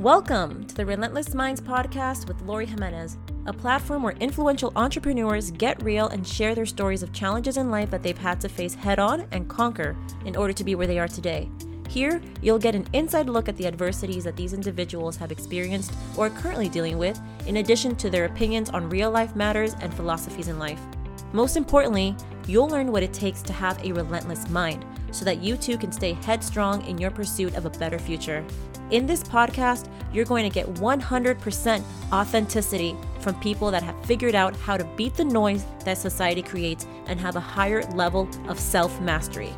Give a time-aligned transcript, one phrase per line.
[0.00, 5.82] Welcome to the Relentless Minds podcast with Lori Jimenez, a platform where influential entrepreneurs get
[5.82, 8.98] real and share their stories of challenges in life that they've had to face head
[8.98, 9.96] on and conquer
[10.26, 11.48] in order to be where they are today.
[11.88, 16.26] Here, you'll get an inside look at the adversities that these individuals have experienced or
[16.26, 20.48] are currently dealing with, in addition to their opinions on real life matters and philosophies
[20.48, 20.80] in life.
[21.32, 22.14] Most importantly,
[22.46, 25.92] you'll learn what it takes to have a relentless mind so that you too can
[25.92, 28.44] stay headstrong in your pursuit of a better future.
[28.90, 34.56] In this podcast, you're going to get 100% authenticity from people that have figured out
[34.56, 39.00] how to beat the noise that society creates and have a higher level of self
[39.00, 39.52] mastery.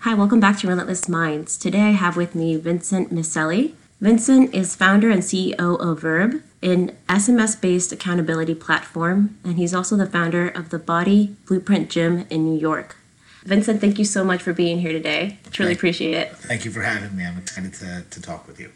[0.00, 1.56] Hi, welcome back to Relentless Minds.
[1.56, 3.72] Today I have with me Vincent Miceli.
[4.00, 9.96] Vincent is founder and CEO of Verb, an SMS based accountability platform, and he's also
[9.96, 12.96] the founder of the Body Blueprint Gym in New York.
[13.44, 15.38] Vincent, thank you so much for being here today.
[15.50, 16.34] Truly appreciate it.
[16.36, 17.26] Thank you for having me.
[17.26, 18.72] I'm excited to, to talk with you.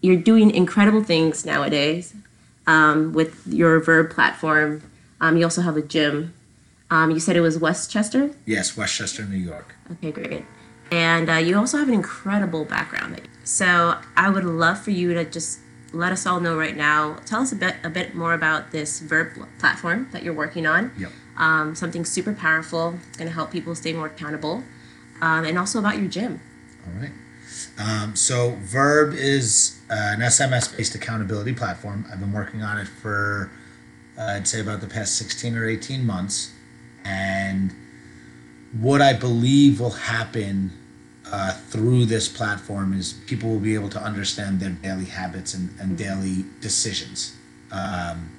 [0.00, 2.12] You're doing incredible things nowadays
[2.66, 4.82] um, with your Verb platform.
[5.20, 6.34] Um, you also have a gym.
[6.90, 8.32] Um, you said it was Westchester?
[8.44, 9.76] Yes, Westchester, New York.
[9.92, 10.44] Okay, great.
[10.90, 13.20] And uh, you also have an incredible background.
[13.44, 15.60] So I would love for you to just
[15.92, 17.18] let us all know right now.
[17.26, 20.92] Tell us a bit a bit more about this Verb platform that you're working on.
[20.98, 21.12] Yep.
[21.36, 24.62] Um, something super powerful, It's going to help people stay more accountable,
[25.20, 26.40] um, and also about your gym.
[26.86, 27.10] All right.
[27.78, 32.04] Um, so Verb is uh, an SMS-based accountability platform.
[32.12, 33.50] I've been working on it for
[34.18, 36.52] uh, I'd say about the past 16 or 18 months,
[37.04, 37.74] and
[38.78, 40.72] what I believe will happen
[41.32, 45.70] uh, through this platform is people will be able to understand their daily habits and,
[45.80, 47.34] and daily decisions.
[47.72, 48.30] Um,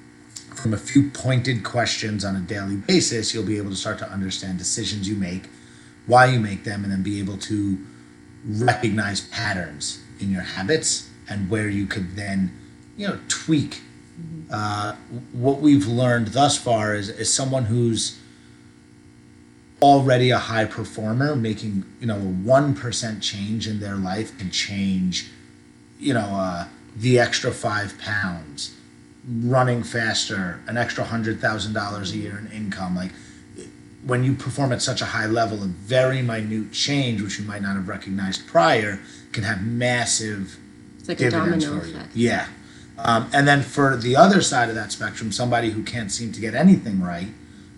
[0.54, 4.08] from a few pointed questions on a daily basis, you'll be able to start to
[4.08, 5.48] understand decisions you make,
[6.06, 7.76] why you make them, and then be able to
[8.46, 12.56] recognize patterns in your habits and where you could then,
[12.96, 13.80] you know, tweak.
[14.52, 14.94] Uh,
[15.32, 18.20] what we've learned thus far is, is someone who's
[19.84, 25.14] already a high performer making you know a 1% change in their life can change
[25.98, 28.74] you know uh, the extra five pounds
[29.56, 33.12] running faster an extra hundred thousand dollars a year in income like
[34.06, 37.62] when you perform at such a high level a very minute change which you might
[37.62, 38.98] not have recognized prior
[39.32, 40.58] can have massive
[40.98, 41.96] It's like a dividends domino for you.
[41.96, 42.16] effect.
[42.16, 42.46] Yeah.
[42.96, 46.40] Um, and then for the other side of that spectrum, somebody who can't seem to
[46.40, 47.26] get anything right,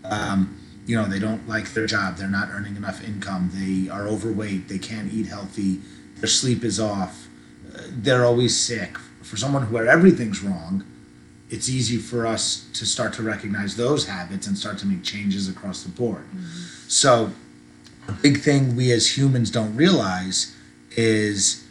[0.04, 0.55] um,
[0.86, 4.68] you know, they don't like their job, they're not earning enough income, they are overweight,
[4.68, 5.80] they can't eat healthy,
[6.16, 7.26] their sleep is off,
[7.90, 8.96] they're always sick.
[9.22, 10.84] For someone where everything's wrong,
[11.50, 15.48] it's easy for us to start to recognize those habits and start to make changes
[15.48, 16.24] across the board.
[16.88, 17.32] So,
[18.08, 20.54] a big thing we as humans don't realize
[20.96, 21.64] is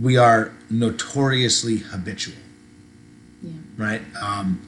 [0.00, 2.36] we are notoriously habitual
[3.42, 3.50] Yeah.
[3.76, 4.02] right?
[4.22, 4.60] Um,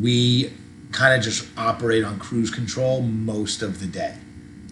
[0.00, 0.52] we
[0.92, 4.16] kind of just operate on cruise control most of the day,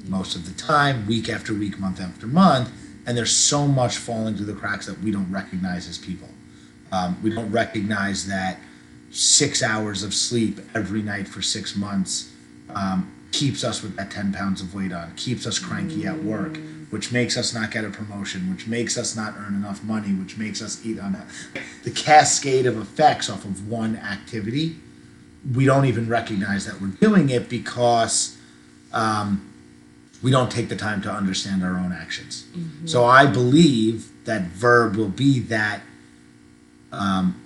[0.07, 2.71] most of the time, week after week, month after month,
[3.07, 6.29] and there's so much falling through the cracks that we don't recognize as people.
[6.93, 8.59] Um, we don't recognize that
[9.11, 12.33] six hours of sleep every night for six months
[12.75, 16.59] um, keeps us with that 10 pounds of weight on, keeps us cranky at work,
[16.91, 20.39] which makes us not get a promotion, which makes us not earn enough money, which
[20.39, 21.17] makes us eat on
[21.85, 24.77] the cascade of effects off of one activity.
[25.55, 28.37] We don't even recognize that we're doing it because
[28.93, 29.53] um,
[30.23, 32.45] we don't take the time to understand our own actions.
[32.87, 35.81] So I believe that verb will be that
[36.93, 37.41] um,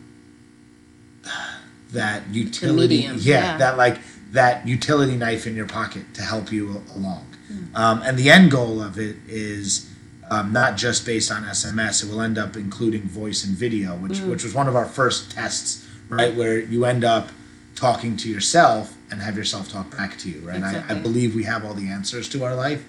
[1.93, 3.57] that utility, yeah, yeah.
[3.59, 3.99] that like
[4.33, 7.27] that utility knife in your pocket to help you along.
[7.75, 9.91] Um, and the end goal of it is
[10.31, 12.03] um, not just based on SMS.
[12.03, 15.33] It will end up including voice and video, which which was one of our first
[15.33, 16.35] tests, right?
[16.35, 17.29] Where you end up
[17.75, 20.63] talking to yourself and have yourself talk back to you, right?
[20.63, 22.85] I, I believe we have all the answers to our life,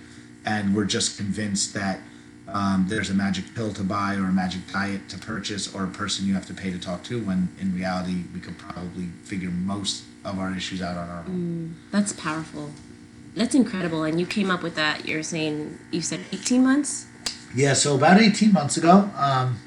[0.46, 2.00] and we're just convinced that
[2.48, 5.88] um, there's a magic pill to buy or a magic diet to purchase or a
[5.88, 7.24] person you have to pay to talk to.
[7.24, 11.76] When in reality, we could probably figure most of our issues out on our own.
[11.92, 12.72] That's powerful.
[13.36, 14.04] That's incredible.
[14.04, 15.08] And you came up with that.
[15.08, 17.08] You're saying you said 18 months.
[17.56, 19.60] Yeah, so about 18 months ago, um,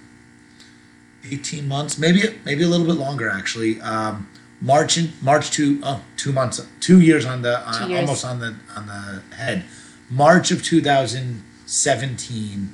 [1.29, 3.81] 18 months, maybe maybe a little bit longer actually.
[3.81, 4.29] Um,
[4.61, 8.01] March in, March two oh two months two years on the uh, years.
[8.01, 9.65] almost on the on the head.
[10.09, 12.71] March of 2017,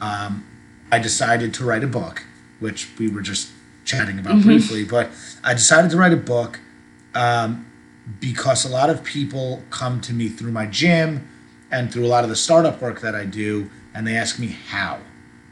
[0.00, 0.46] um,
[0.90, 2.24] I decided to write a book,
[2.58, 3.50] which we were just
[3.84, 4.84] chatting about briefly.
[4.84, 5.10] But
[5.44, 6.58] I decided to write a book
[7.14, 7.66] um,
[8.18, 11.28] because a lot of people come to me through my gym
[11.70, 14.56] and through a lot of the startup work that I do and they ask me
[14.68, 15.00] how,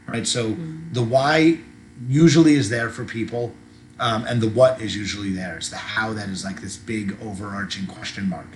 [0.07, 0.25] right?
[0.25, 0.55] So
[0.91, 1.59] the why
[2.07, 3.53] usually is there for people,
[3.99, 5.57] um, and the what is usually there.
[5.57, 8.47] It's the how that is like this big overarching question mark.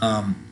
[0.00, 0.48] Um,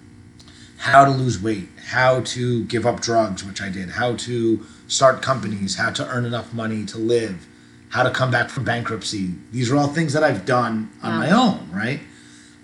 [0.79, 5.21] how to lose weight, how to give up drugs, which I did, how to start
[5.21, 7.47] companies, how to earn enough money to live,
[7.91, 9.35] how to come back from bankruptcy.
[9.53, 12.01] These are all things that I've done on my own, right?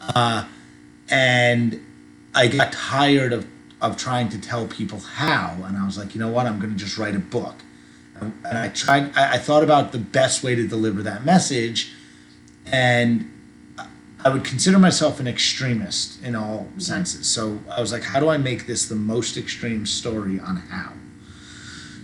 [0.00, 0.46] Uh,
[1.10, 1.84] and
[2.34, 3.46] I got tired of,
[3.82, 6.72] of trying to tell people how, and I was like, you know what, I'm going
[6.72, 7.56] to just write a book.
[8.20, 11.92] And, and I tried, I, I thought about the best way to deliver that message,
[12.66, 13.32] and
[14.24, 16.78] I would consider myself an extremist in all mm-hmm.
[16.80, 17.28] senses.
[17.28, 20.92] So I was like, how do I make this the most extreme story on how?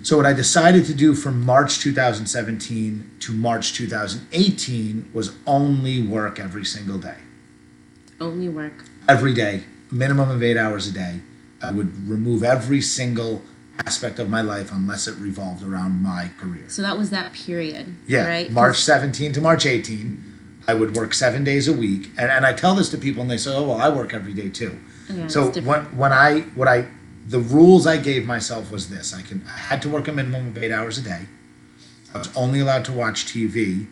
[0.02, 6.40] So what I decided to do from March 2017 to March 2018 was only work
[6.40, 7.18] every single day.
[8.20, 8.84] Only work.
[9.08, 9.62] Every day,
[9.92, 11.20] minimum of eight hours a day.
[11.62, 13.42] I would remove every single
[13.86, 16.64] aspect of my life unless it revolved around my career.
[16.68, 17.94] So that was that period.
[18.06, 18.50] Yeah, Right.
[18.50, 20.24] March 17 to March 18,
[20.68, 23.30] I would work seven days a week, and, and I tell this to people, and
[23.30, 24.78] they say, "Oh, well, I work every day too."
[25.12, 26.86] Yeah, so when when I what I
[27.26, 30.48] the rules I gave myself was this: I can I had to work a minimum
[30.48, 31.22] of eight hours a day.
[32.14, 33.86] I was only allowed to watch TV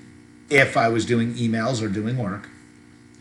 [0.48, 2.48] if I was doing emails or doing work.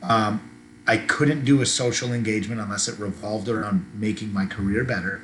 [0.04, 0.42] Um,
[0.86, 5.22] I couldn't do a social engagement unless it revolved around making my career better.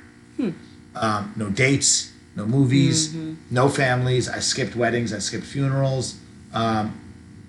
[0.95, 3.13] Um, no dates, no movies,
[3.51, 4.29] no families.
[4.29, 5.13] I skipped weddings.
[5.13, 6.17] I skipped funerals.
[6.53, 7.01] Um,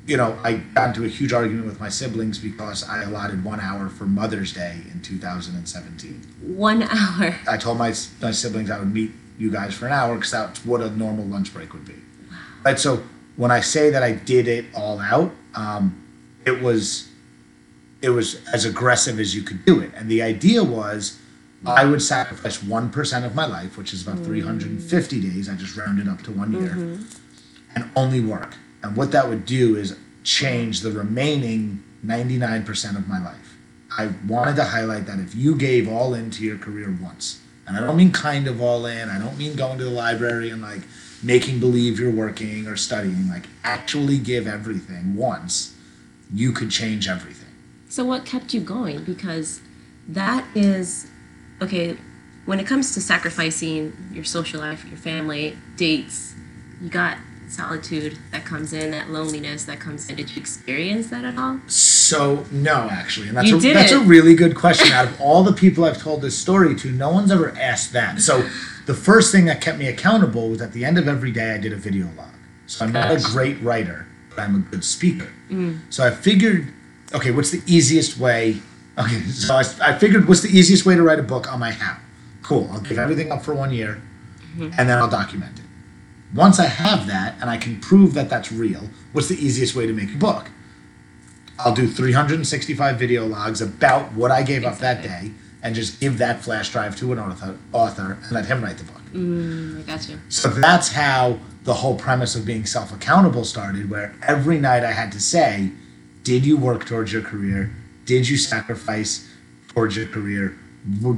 [0.06, 3.58] you know, I got into a huge argument with my siblings because I allotted one
[3.58, 6.22] hour for Mother's Day in 2017.
[6.56, 7.36] One hour.
[7.48, 10.64] I told my, my siblings I would meet you guys for an hour because that's
[10.64, 11.94] what a normal lunch break would be.
[12.64, 12.78] Right.
[12.78, 13.02] So
[13.36, 16.02] when I say that I did it all out, um,
[16.44, 17.08] it was
[18.02, 21.18] it was as aggressive as you could do it, and the idea was
[21.64, 25.48] I would sacrifice one percent of my life, which is about 350 days.
[25.48, 27.02] I just rounded up to one year, mm-hmm.
[27.74, 28.54] and only work.
[28.82, 33.56] And what that would do is change the remaining 99% of my life.
[33.96, 37.80] I wanted to highlight that if you gave all into your career once, and I
[37.80, 40.82] don't mean kind of all in, I don't mean going to the library and like
[41.22, 45.74] making believe you're working or studying, like actually give everything once,
[46.32, 47.48] you could change everything.
[47.88, 49.04] So what kept you going?
[49.04, 49.60] Because
[50.08, 51.10] that is
[51.60, 51.96] okay.
[52.44, 56.34] When it comes to sacrificing your social life, your family, dates,
[56.80, 57.18] you got
[57.48, 60.16] solitude that comes in, that loneliness that comes in.
[60.16, 61.60] Did you experience that at all?
[61.66, 64.92] So no, actually, and that's You a, that's a really good question.
[64.92, 68.20] Out of all the people I've told this story to, no one's ever asked that.
[68.20, 68.48] So
[68.86, 71.58] the first thing that kept me accountable was at the end of every day I
[71.58, 72.30] did a video log.
[72.66, 75.32] So I'm not a great writer, but I'm a good speaker.
[75.50, 75.80] Mm.
[75.90, 76.72] So I figured,
[77.14, 78.60] okay, what's the easiest way?
[78.98, 81.70] Okay, so I, I figured what's the easiest way to write a book on my
[81.70, 81.98] how?
[82.42, 82.68] Cool.
[82.72, 84.00] I'll give everything up for one year,
[84.58, 85.64] and then I'll document it.
[86.34, 89.86] Once I have that and I can prove that that's real, what's the easiest way
[89.86, 90.50] to make a book?
[91.58, 95.30] I'll do 365 video logs about what I gave up that day
[95.62, 98.84] and just give that flash drive to an author, author and let him write the
[98.84, 99.02] book.
[99.12, 100.20] Mm, I got you.
[100.28, 104.92] So that's how the whole premise of being self accountable started, where every night I
[104.92, 105.70] had to say,
[106.22, 107.72] Did you work towards your career?
[108.06, 109.28] Did you sacrifice
[109.68, 110.56] towards your career?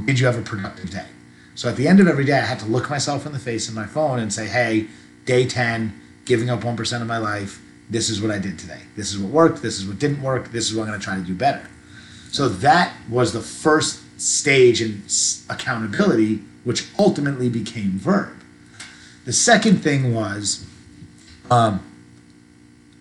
[0.07, 1.07] Did you have a productive day?
[1.55, 3.69] So at the end of every day, I had to look myself in the face
[3.69, 4.89] in my phone and say, Hey,
[5.25, 5.93] day 10,
[6.25, 7.61] giving up 1% of my life.
[7.91, 8.81] This is what I did today.
[8.97, 9.63] This is what worked.
[9.63, 10.51] This is what didn't work.
[10.51, 11.67] This is what I'm going to try to do better.
[12.31, 15.03] So that was the first stage in
[15.49, 18.35] accountability, which ultimately became verb.
[19.25, 20.67] The second thing was,
[21.51, 21.85] um,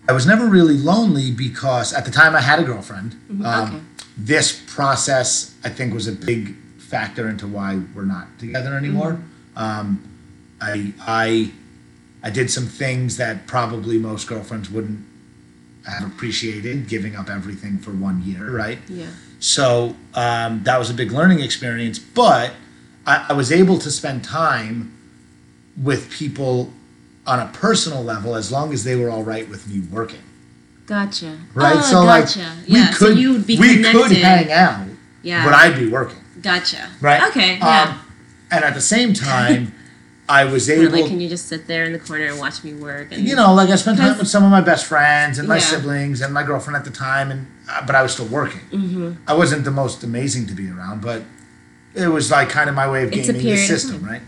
[0.08, 3.14] I was never really lonely because at the time I had a girlfriend.
[3.44, 3.84] Um, okay.
[4.16, 9.20] This process, I think, was a big factor into why we're not together anymore.
[9.54, 10.02] Um,
[10.60, 11.52] I, I,
[12.22, 15.04] I did some things that probably most girlfriends wouldn't
[15.86, 18.78] have appreciated, giving up everything for one year, right?
[18.88, 19.10] Yeah.
[19.40, 22.54] So um, that was a big learning experience, but
[23.06, 24.96] I, I was able to spend time
[25.80, 26.72] with people
[27.28, 30.22] on a personal level as long as they were all right with me working.
[30.86, 31.38] Gotcha.
[31.54, 31.76] Right?
[31.76, 32.38] Oh, so gotcha.
[32.38, 32.88] like yeah.
[32.90, 34.02] we could so you would be we connected.
[34.02, 34.86] could hang out,
[35.22, 35.44] Yeah.
[35.44, 36.18] but I'd be working.
[36.40, 36.88] Gotcha.
[37.02, 37.28] Right?
[37.28, 37.58] Okay.
[37.58, 37.82] Yeah.
[38.00, 38.00] Um,
[38.50, 39.74] and at the same time,
[40.30, 42.72] I was able like, can you just sit there in the corner and watch me
[42.74, 43.12] work?
[43.12, 45.56] And you know, like I spent time with some of my best friends and my
[45.56, 45.60] Yeah.
[45.60, 48.60] siblings and my girlfriend at the time, and uh, but I was still working.
[48.72, 49.12] Mm-hmm.
[49.26, 51.22] I wasn't the most amazing to be around, but
[51.94, 54.22] it was like kind of my way of gaming the system, right?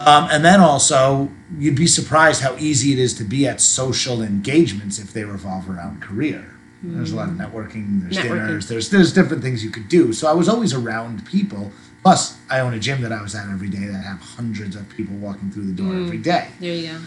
[0.00, 4.22] Um, and then also, you'd be surprised how easy it is to be at social
[4.22, 6.46] engagements if they revolve around career.
[6.82, 7.42] There's a lot of hmm.
[7.42, 8.00] networking.
[8.02, 8.46] There's Networking.
[8.46, 8.68] dinners.
[8.68, 10.14] There's there's different things you could do.
[10.14, 13.48] So I was always around people, Plus, I own a gym that I was at
[13.48, 16.22] every day that have hundreds of people walking through the door every hmm.
[16.22, 16.48] day.
[16.58, 16.98] There you go.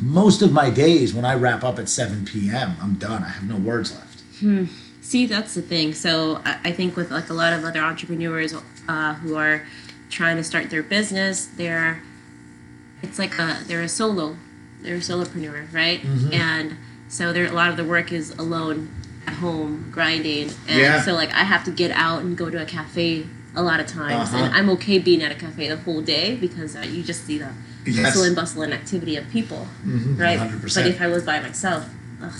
[0.00, 3.22] Most of my days, when I wrap up at 7 p.m., I'm done.
[3.22, 4.20] I have no words left.
[4.40, 4.64] Hmm.
[5.00, 5.94] See, that's the thing.
[5.94, 8.54] So I I think with like a lot of other entrepreneurs
[8.88, 9.66] uh, who are
[10.08, 12.02] trying to start their business, they're
[13.02, 14.36] it's like a they're a solo,
[14.82, 16.02] they're a solopreneur, right?
[16.32, 16.76] And
[17.08, 18.88] so there a lot of the work is alone
[19.26, 21.02] at home grinding, and Yeah.
[21.02, 23.86] so like I have to get out and go to a cafe a lot of
[23.86, 24.56] times, and Uh-huh.
[24.58, 27.48] I'm okay being at a cafe the whole day because uh, you just see the
[27.84, 28.04] Yes.
[28.06, 29.66] hustle and bustle and activity of people,
[30.16, 30.38] right?
[30.38, 30.74] 100%.
[30.84, 31.86] But if I was by myself,
[32.22, 32.32] ugh,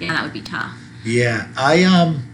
[0.00, 0.72] yeah, that would be tough.
[1.04, 2.24] Yeah, I um,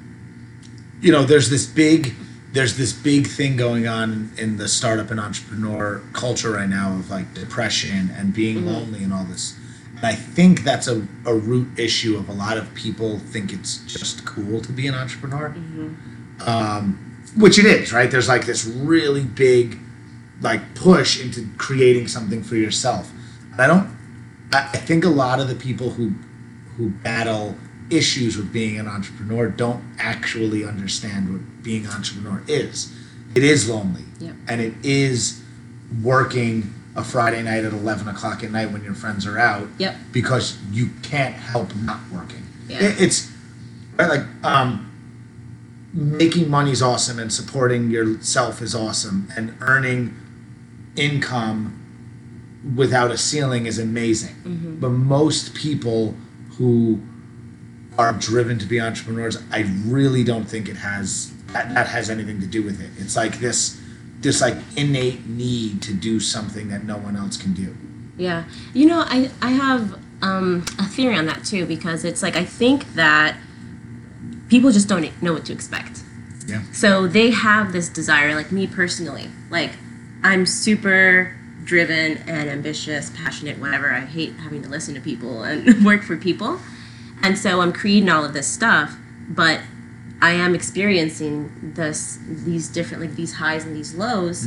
[1.03, 2.15] you know, there's this big,
[2.57, 7.11] there's this big thing going on in the startup and entrepreneur culture right now of
[7.11, 9.55] like depression and being lonely and all this.
[9.97, 13.79] And I think that's a, a root issue of a lot of people think it's
[13.85, 15.55] just cool to be an entrepreneur,
[16.47, 18.11] um, which it is, right?
[18.11, 19.79] There's like this really big,
[20.41, 23.13] like push into creating something for yourself.
[23.53, 23.97] And I don't.
[24.53, 26.13] I, I think a lot of the people who
[26.77, 27.55] who battle
[27.91, 32.93] issues with being an entrepreneur don't actually understand what being an entrepreneur is.
[33.35, 34.35] It is lonely, Yep.
[34.49, 35.43] and it is
[36.03, 39.69] working a Friday night at eleven o'clock at night when your friends are out.
[39.79, 39.97] Yep.
[40.13, 42.43] Because you can't help not working.
[42.69, 42.79] Yeah.
[42.83, 43.31] It- it's
[43.99, 44.91] like um,
[45.93, 50.15] making money is awesome, and supporting yourself is awesome, and earning
[50.97, 51.79] income
[52.75, 54.77] without a ceiling is amazing.
[54.81, 56.15] But most people
[56.59, 57.01] who
[57.99, 62.41] are driven to be entrepreneurs, I really don't think it has that, that has anything
[62.41, 62.91] to do with it.
[63.03, 63.81] It's like this
[64.21, 67.77] this like innate need to do something that no one else can do.
[68.17, 68.45] Yeah.
[68.73, 72.45] You know, I, I have um, a theory on that too because it's like I
[72.45, 73.37] think that
[74.49, 76.03] people just don't know what to expect.
[76.47, 76.63] Yeah.
[76.73, 79.73] So they have this desire, like me personally, like
[80.23, 83.93] I'm super driven and ambitious, passionate, whatever.
[83.93, 86.61] I hate having to listen to people and work for people.
[87.23, 88.97] And so I'm creating all of this stuff,
[89.29, 89.61] but
[90.21, 94.47] I am experiencing this these different like these highs and these lows.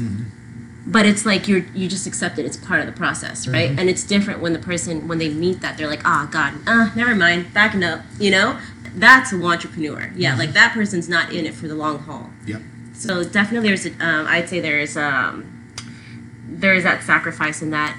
[0.88, 2.46] But it's like you're you just accept it.
[2.46, 3.70] It's part of the process, right?
[3.78, 6.90] And it's different when the person when they meet that they're like, oh God, uh,
[6.96, 8.60] never mind, backing up, you know.
[8.96, 10.12] That's an entrepreneur.
[10.16, 12.32] Yeah, like that person's not in it for the long haul.
[12.48, 12.62] Yep.
[12.94, 13.86] So definitely, there's.
[13.86, 15.76] A, um, I'd say there's um,
[16.48, 17.96] there is that sacrifice and that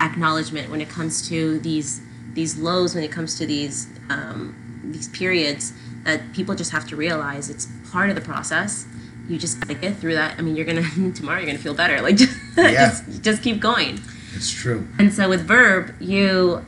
[0.00, 2.00] acknowledgement when it comes to these
[2.34, 5.72] these lows, when it comes to these um, these periods
[6.04, 8.86] that people just have to realize it's part of the process.
[9.28, 10.38] You just gotta get through that.
[10.38, 10.82] I mean, you're gonna
[11.14, 11.38] tomorrow.
[11.38, 12.00] You're gonna feel better.
[12.00, 12.72] Like just Yeah.
[12.90, 14.00] just, just keep going.
[14.34, 14.86] It's true.
[14.98, 16.64] And so with Verb, you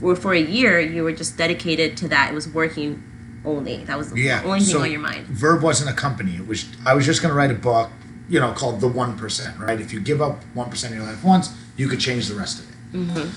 [0.00, 0.78] were for a year.
[0.80, 2.30] You were just dedicated to that.
[2.30, 3.02] It was working
[3.44, 3.84] only.
[3.84, 4.42] That was the Yeah.
[4.44, 5.26] only thing so on your mind.
[5.26, 6.36] Verb wasn't a company.
[6.36, 7.90] It was I was just gonna write a book,
[8.28, 9.80] you know, called The One Percent, right?
[9.80, 12.60] If you give up one percent of your life once, you could change the rest
[12.60, 13.28] of it.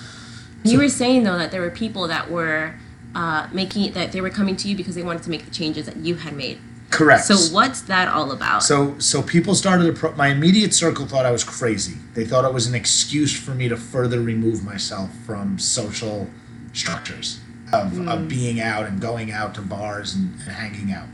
[0.63, 2.75] You were saying though that there were people that were
[3.15, 5.85] uh, making that they were coming to you because they wanted to make the changes
[5.85, 6.59] that you had made.
[6.89, 7.25] Correct.
[7.25, 8.63] So what's that all about?
[8.63, 11.97] So so people started to pro- my immediate circle thought I was crazy.
[12.13, 16.27] They thought it was an excuse for me to further remove myself from social
[16.71, 17.39] structures
[17.71, 21.07] of, of being out and going out to bars and, and hanging out.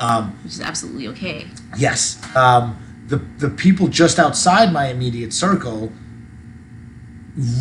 [0.00, 1.46] Um, which is absolutely okay.
[1.78, 2.20] Yes.
[2.36, 5.92] Um, the the people just outside my immediate circle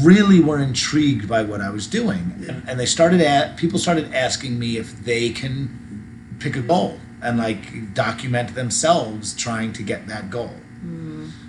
[0.04, 4.14] really were intrigued by what I was doing, and, and they started at people started
[4.14, 10.08] asking me if they can pick a goal and like document themselves trying to get
[10.08, 10.54] that goal.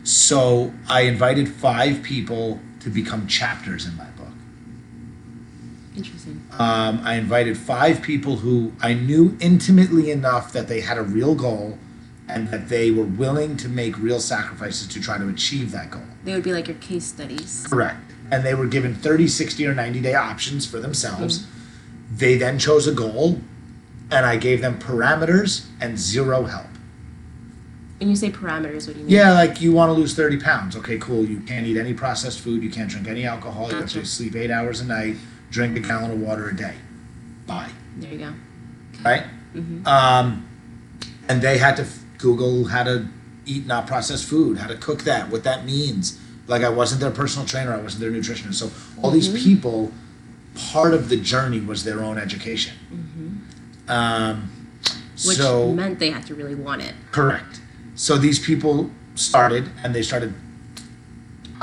[0.04, 4.32] So I invited five people to become chapters in my book.
[5.96, 6.44] Interesting.
[6.58, 11.34] Um, I invited five people who I knew intimately enough that they had a real
[11.34, 11.78] goal
[12.28, 16.02] and that they were willing to make real sacrifices to try to achieve that goal.
[16.24, 17.66] They would be like your case studies.
[17.68, 18.11] Correct.
[18.32, 21.46] And they were given 30, 60, or 90 day options for themselves.
[22.10, 23.38] They then chose a goal,
[24.10, 26.66] and I gave them parameters and zero help.
[28.00, 29.08] When you say parameters, what do you mean?
[29.14, 30.74] Yeah, like you want to lose 30 pounds.
[30.76, 31.26] Okay, cool.
[31.26, 32.62] You can't eat any processed food.
[32.62, 33.68] You can't drink any alcohol.
[33.68, 34.00] You have Gotcha.
[34.00, 35.16] to sleep eight hours a night,
[35.50, 36.74] drink a gallon of water a day.
[37.46, 37.68] Bye.
[37.98, 38.32] There you go.
[39.04, 39.24] right?
[39.84, 40.48] Um,
[41.28, 41.86] and they had to
[42.16, 43.06] Google how to
[43.44, 46.18] eat not processed food, how to cook that, what that means.
[46.46, 48.54] Like I wasn't their personal trainer, I wasn't their nutritionist.
[48.54, 48.70] So
[49.02, 49.92] all these people,
[50.70, 52.74] part of the journey was their own education.
[53.88, 54.50] Um,
[55.26, 56.94] Which so meant they had to really want it.
[57.10, 57.60] Correct.
[57.94, 60.32] So these people started and they started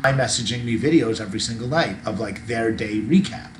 [0.03, 3.57] i messaging me videos every single night of like their day recap.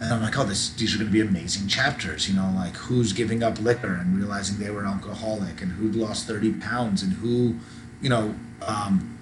[0.00, 2.28] And I'm like, oh, this these are going to be amazing chapters.
[2.28, 5.88] You know, like who's giving up liquor and realizing they were an alcoholic, and who
[5.88, 7.56] lost 30 pounds, and who,
[8.02, 9.13] you know, um,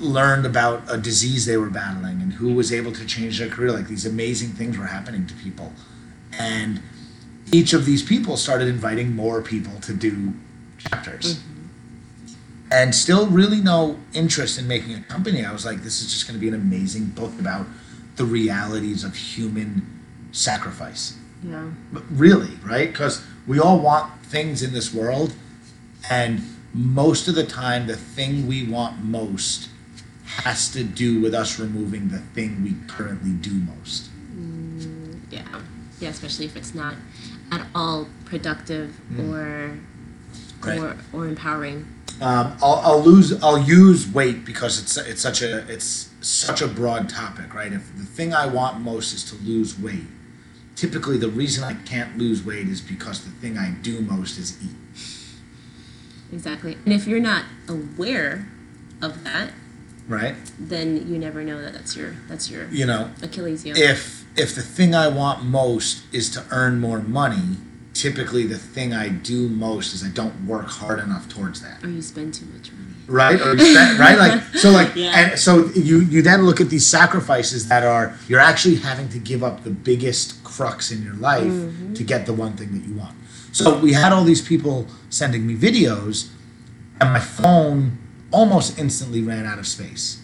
[0.00, 3.72] learned about a disease they were battling and who was able to change their career.
[3.72, 5.72] Like these amazing things were happening to people.
[6.38, 6.80] And
[7.52, 10.34] each of these people started inviting more people to do
[10.78, 11.36] chapters.
[11.36, 11.54] Mm-hmm.
[12.70, 15.44] And still really no interest in making a company.
[15.44, 17.66] I was like, this is just going to be an amazing book about
[18.16, 19.86] the realities of human
[20.32, 21.16] sacrifice.
[21.42, 21.70] Yeah.
[21.92, 22.90] But really, right?
[22.90, 25.32] Because we all want things in this world,
[26.10, 26.42] and
[26.74, 29.67] most of the time, the thing we want most
[30.28, 34.10] has to do with us removing the thing we currently do most.
[35.30, 35.42] Yeah.
[36.00, 36.94] Yeah, especially if it's not
[37.50, 39.78] at all productive or
[40.60, 40.78] Right.
[40.78, 41.86] or or empowering.
[42.20, 43.32] Um, I'll, I'll lose.
[43.44, 47.72] I'll use weight because it's it's such a it's such a broad topic, right?
[47.72, 50.06] If the thing I want most is to lose weight,
[50.74, 54.58] typically the reason I can't lose weight is because the thing I do most is
[54.60, 54.76] eat.
[56.32, 56.76] Exactly.
[56.84, 58.48] And if you're not aware
[59.00, 59.52] of that,
[60.08, 60.34] Right?
[60.58, 63.74] then you never know that that's your that's your You know, Achilles heel.
[63.76, 67.56] if if the thing I want most is to earn more money,
[67.92, 71.84] typically the thing I do most is I don't work hard enough towards that.
[71.84, 72.84] or you spend too much money.
[73.06, 73.40] Right?
[73.40, 74.18] Or you spend, right?
[74.18, 75.12] Like so like Yeah.
[75.18, 79.18] and so you you then look at these sacrifices that are you're actually having to
[79.18, 81.94] give up the biggest crux in your life mm-hmm.
[81.94, 83.14] to get the one thing that you want.
[83.52, 86.28] So we had all these people sending me videos
[87.00, 87.98] and my phone
[88.30, 90.22] almost instantly ran out of space.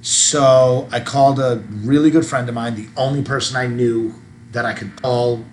[0.00, 4.14] So I called a really good friend of mine, the only person I knew
[4.52, 5.44] that I could call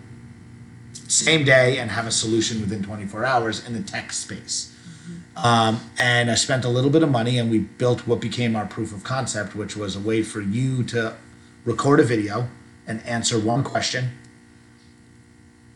[1.07, 4.73] same day and have a solution within 24 hours in the tech space.
[5.35, 8.65] Um, and I spent a little bit of money and we built what became our
[8.65, 11.15] proof of concept, which was a way for you to
[11.65, 12.47] record a video
[12.87, 14.11] and answer one question,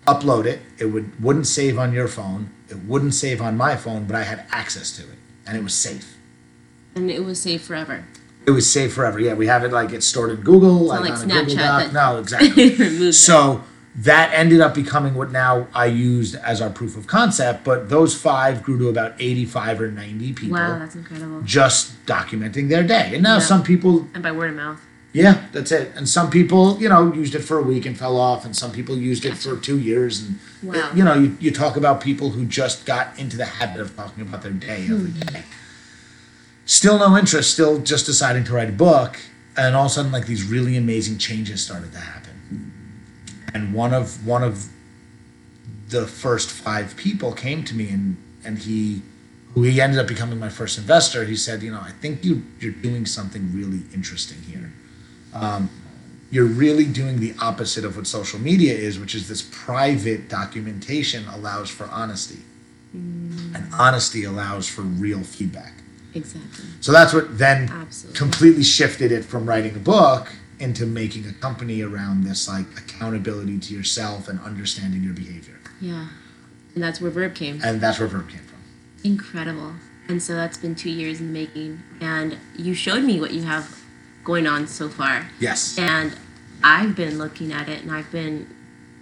[0.07, 0.61] upload it.
[0.77, 2.51] It would wouldn't save on your phone.
[2.69, 5.18] It wouldn't save on my phone, but I had access to it
[5.49, 6.15] and it was safe.
[6.95, 8.05] And it was safe forever.
[8.45, 9.19] It was safe forever.
[9.19, 11.91] Yeah, we have it like it's stored in Google, like, like on a Google Snapchat
[11.91, 11.93] Doc.
[11.93, 13.11] No, exactly.
[13.11, 13.63] So
[13.95, 17.63] that ended up becoming what now I used as our proof of concept.
[17.63, 21.41] But those five grew to about eighty-five or ninety people Wow, that's incredible.
[21.41, 23.11] just documenting their day.
[23.13, 23.39] And now Yeah.
[23.39, 24.79] some people, And by word of mouth.
[25.13, 25.91] Yeah, that's it.
[25.95, 28.71] And some people, you know, used it for a week and fell off, and some
[28.71, 30.21] people used it for two years.
[30.21, 30.91] And Wow.
[30.93, 34.21] you know, you, you talk about people who just got into the habit of talking
[34.21, 35.19] about their day every Hmm.
[35.33, 35.43] day.
[36.65, 39.17] Still no interest, still just deciding to write a book,
[39.57, 42.71] and all of a sudden, like these really amazing changes started to happen.
[43.53, 44.67] And one of one of
[45.89, 49.01] the first five people came to me, and and he,
[49.53, 51.23] who he ended up becoming my first investor.
[51.25, 54.71] He said, you know, I think you you're doing something really interesting here.
[55.33, 55.69] Um,
[56.31, 61.27] you're really doing the opposite of what social media is, which is this private documentation
[61.27, 62.39] allows for honesty.
[62.93, 65.73] And honesty allows for real feedback.
[66.15, 66.65] Exactly.
[66.81, 68.17] So that's what then Absolutely.
[68.17, 73.59] completely shifted it from writing a book into making a company around this like accountability
[73.59, 75.59] to yourself and understanding your behavior.
[75.79, 76.07] Yeah.
[76.73, 77.61] And that's where Verb came.
[77.63, 78.59] And that's where Verb came from.
[79.03, 79.73] Incredible.
[80.07, 81.83] And so that's been two years in the making.
[82.01, 83.78] And you showed me what you have
[84.29, 85.25] going on so far.
[85.39, 85.75] Yes.
[85.79, 86.15] And
[86.63, 88.47] I've been looking at it and I've been,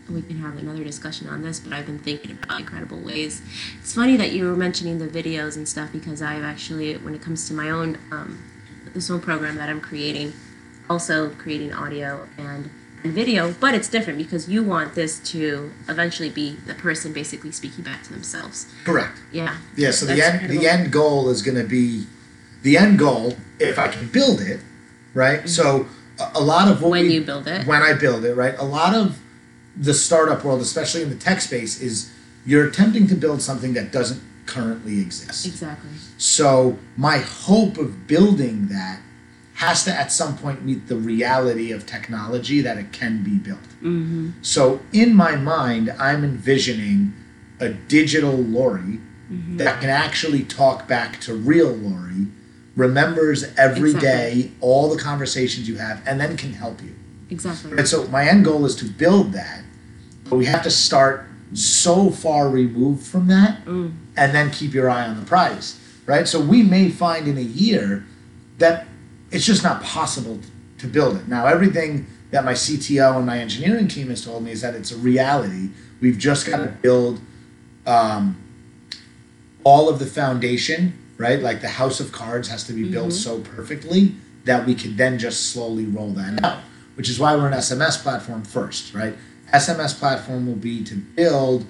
[0.10, 3.42] we can have another discussion on this, but I've been thinking about incredible ways.
[3.78, 7.22] It's funny that you were mentioning the videos and stuff because I've actually, when it
[7.22, 8.42] comes to my own, um,
[8.94, 10.32] this own program that I'm creating,
[10.90, 12.70] also creating audio and,
[13.04, 17.52] and video, but it's different because you want this to eventually be the person basically
[17.52, 18.74] speaking back to themselves.
[18.86, 19.20] Correct.
[19.34, 19.58] Yeah.
[19.76, 22.06] Yeah, so the That's end the end goal is going to be
[22.62, 24.62] the end goal if I can build it,
[25.18, 25.50] right?
[25.50, 25.88] So
[26.20, 26.90] a, a lot of what Mm-hmm.
[26.92, 27.68] When we- you build it.
[27.68, 28.56] when I build it, right?
[28.58, 29.20] A lot of
[29.76, 32.12] the startup world, especially in the tech space, is
[32.46, 35.46] you're attempting to build something that doesn't currently exist.
[35.46, 35.90] Exactly.
[36.18, 39.02] So my hope of building that
[39.56, 43.68] has to at some point meet the reality of technology that it can be built.
[43.82, 44.30] Mm-hmm.
[44.44, 47.14] So in my mind, I'm envisioning
[47.60, 49.00] a digital Lori
[49.30, 49.58] Mm-hmm.
[49.58, 52.28] that can actually talk back to real Lori,
[52.78, 54.52] remembers every day Exactly.
[54.62, 56.96] all the conversations you have, and then can help you.
[57.30, 57.74] Exactly.
[57.74, 57.88] Right.
[57.88, 59.64] So my end goal is to build that,
[60.30, 63.92] but we have to start so far removed from that, Mm.
[64.16, 65.76] and then keep your eye on the prize.
[66.06, 66.28] Right.
[66.28, 68.06] So we may find in a year
[68.60, 68.88] that
[69.32, 70.40] it's just not possible
[70.78, 71.28] to build it.
[71.28, 74.92] Now everything that my CTO and my engineering team has told me is that it's
[74.92, 75.70] a reality.
[76.00, 77.20] We've just got to build
[77.88, 78.38] um,
[79.64, 81.40] all of the foundation, right?
[81.42, 85.18] Like the house of cards has to be built so perfectly that we can then
[85.20, 86.60] just slowly roll that out.
[86.96, 89.16] Which is why we're an SMS platform first, right?
[89.54, 91.66] SMS platform will be to build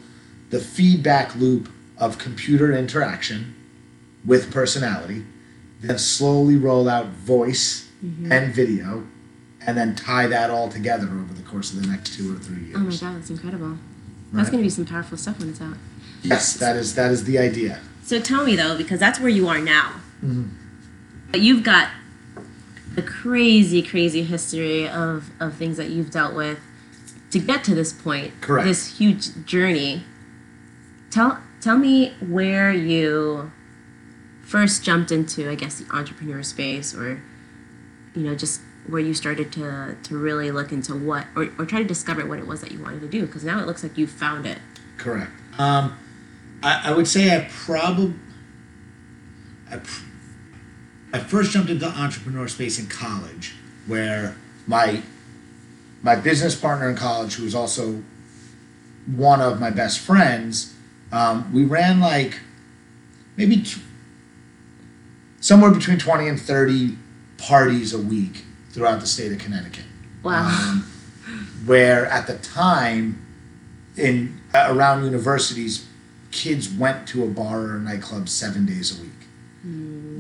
[0.50, 3.54] the feedback loop of computer interaction
[4.26, 5.26] with personality,
[5.82, 8.32] then slowly roll out voice Mm-hmm.
[8.32, 9.08] and video,
[9.66, 12.66] and then tie that all together over the course of the next two or three
[12.66, 12.76] years.
[12.76, 13.70] Oh my god, that's incredible.
[13.70, 13.78] Right.
[14.34, 15.78] That's gonna be some powerful stuff when it's out.
[16.22, 17.80] Yes, that is that is the idea.
[18.08, 19.96] So tell me though, because that's where you are now.
[20.24, 20.46] Mm-hmm.
[21.30, 21.90] But you've got
[22.96, 26.58] a crazy, crazy history of, of things that you've dealt with
[27.32, 28.40] to get to this point.
[28.40, 28.66] Correct.
[28.66, 30.04] This huge journey.
[31.12, 33.52] Tell tell me where you
[34.42, 37.22] first jumped into, I guess, the entrepreneur space or
[38.16, 41.80] you know, just where you started to to really look into what or, or try
[41.80, 43.98] to discover what it was that you wanted to do because now it looks like
[43.98, 44.60] you found it.
[44.96, 45.32] Correct.
[45.60, 45.98] Um,
[46.64, 48.14] I, I would say I probably
[49.72, 50.04] I, pr-
[51.14, 53.54] I first jumped into entrepreneur space in college,
[53.86, 55.02] where my
[56.04, 58.02] my business partner in college, who was also
[59.16, 60.74] one of my best friends,
[61.12, 62.40] um, we ran like
[63.36, 63.82] maybe t-
[65.40, 66.98] somewhere between twenty and thirty
[67.38, 69.86] parties a week throughout the state of Connecticut
[70.24, 70.48] Wow.
[70.48, 70.82] um,
[71.66, 73.24] where at the time
[73.96, 75.87] in uh, around universities
[76.38, 79.12] kids went to a bar or a nightclub seven days a week.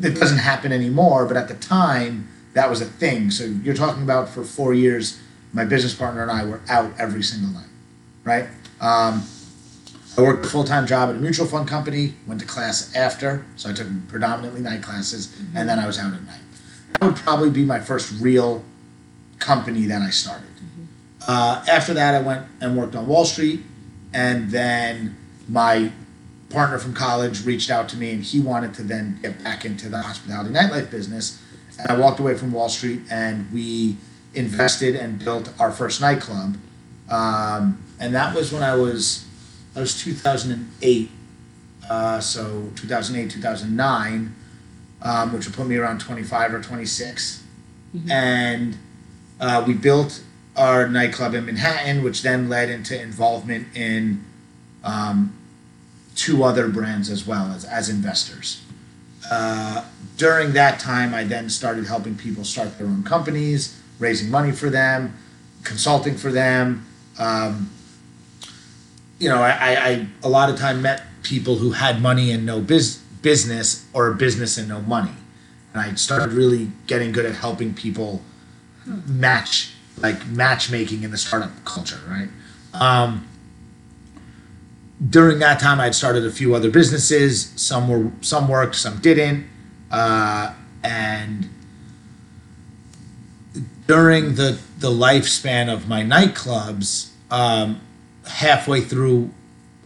[0.03, 3.29] It doesn't happen anymore but at the time that was a thing.
[3.31, 5.19] So you're talking about for four years
[5.53, 7.71] my business partner and i were out every single night
[8.25, 8.47] right?
[8.81, 9.23] Um,
[10.17, 13.69] i worked a full-time job at a mutual fund company went to class after so
[13.69, 16.41] i took predominantly night classes and then i was out at night.
[16.99, 18.63] That would probably be my first real
[19.39, 20.47] company that I started.
[21.27, 23.61] Uh, after that, I went and worked on Wall Street,
[24.13, 25.15] and then
[25.47, 25.91] my
[26.49, 29.89] partner from college reached out to me, and he wanted to then get back into
[29.89, 31.41] the hospitality nightlife business.
[31.79, 33.97] And I walked away from Wall Street, and we
[34.33, 36.57] invested and built our first nightclub,
[37.09, 39.25] um, and that was when I was
[39.73, 41.09] that was 2008,
[41.89, 44.35] uh, so 2008 2009,
[45.01, 47.43] um, which would put me around 25 or 26
[48.09, 48.77] and
[49.39, 50.21] uh, we built
[50.55, 54.23] our nightclub in Manhattan, which then led into involvement in
[54.83, 55.36] um,
[56.17, 58.61] two other brands as well as, as investors.
[59.31, 59.85] Uh,
[60.17, 64.69] during that time, I then started helping people start their own companies, raising money for
[64.69, 65.15] them,
[65.63, 66.85] consulting for them.
[67.19, 67.69] Um,
[69.19, 72.45] you know, I, I, I a lot of time met people who had money and
[72.45, 75.11] no biz, business or a business and no money.
[75.73, 78.21] And I started really getting good at helping people
[79.05, 82.29] match like matchmaking in the startup culture, right?
[82.73, 83.27] Um,
[85.09, 87.51] during that time, I'd started a few other businesses.
[87.55, 89.47] Some were some worked, some didn't,
[89.91, 91.49] uh, and
[93.87, 97.81] during the the lifespan of my nightclubs, um,
[98.25, 99.31] halfway through,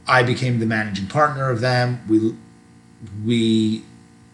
[0.07, 2.01] I became the managing partner of them.
[2.07, 2.35] We
[3.25, 3.83] we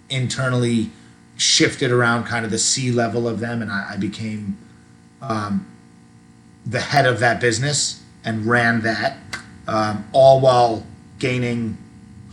[0.10, 0.92] internally
[1.38, 4.58] shifted around kind of the C level of them, and I, I became
[5.22, 5.68] um,
[6.66, 9.18] the head of that business and ran that,
[9.68, 10.86] um, all while
[11.20, 11.78] gaining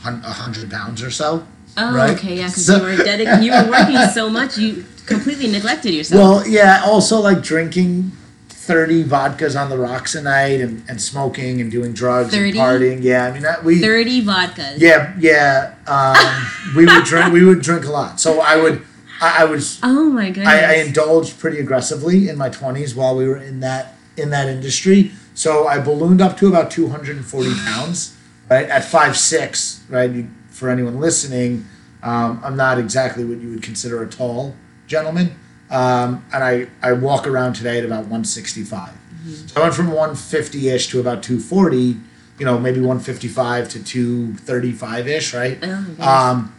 [0.01, 1.47] hun- a hundred pounds or so.
[1.77, 2.11] Oh, Right.
[2.17, 5.93] okay, yeah, because So- you were dedicated, you were working so much, you completely neglected
[5.93, 6.21] yourself.
[6.21, 8.13] Well, yeah, also like drinking
[8.49, 12.51] 30 vodkas on the rocks a night and, and smoking and doing drugs 30?
[12.51, 13.03] and partying.
[13.03, 13.81] Yeah, I mean, that, we.
[13.81, 14.79] Thirty vodkas.
[14.79, 15.75] Yeah, yeah.
[15.87, 17.33] Um, we would drink.
[17.33, 18.21] We would drink a lot.
[18.21, 18.83] So I would.
[19.21, 19.79] I, I was.
[19.83, 20.49] Oh my goodness.
[20.49, 24.49] I, I indulged pretty aggressively in my 20s while we were in that in that
[24.49, 25.13] industry.
[25.35, 28.15] So I ballooned up to about 240 pounds,
[28.49, 29.81] right at five six.
[29.89, 31.67] Right, You- for anyone listening,
[32.05, 34.55] um, I'm not exactly what you would consider a tall
[34.87, 35.33] gentleman,
[35.71, 38.91] um, and I I walk around today at about 165.
[39.47, 41.97] So I went from 150 ish to about 240.
[42.39, 45.59] You know, maybe 155 to 235 ish, right?
[45.63, 46.07] Oh gosh.
[46.33, 46.53] Um,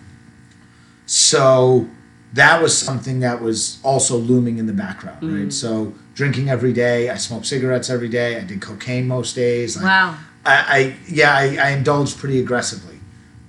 [1.05, 1.87] so
[2.33, 5.43] that was something that was also looming in the background, Mm.
[5.43, 5.53] right?
[5.53, 9.75] So drinking every day, I smoked cigarettes every day, I did cocaine most days.
[9.75, 10.17] Like, wow.
[10.45, 12.97] I, I yeah, I, I indulged pretty aggressively,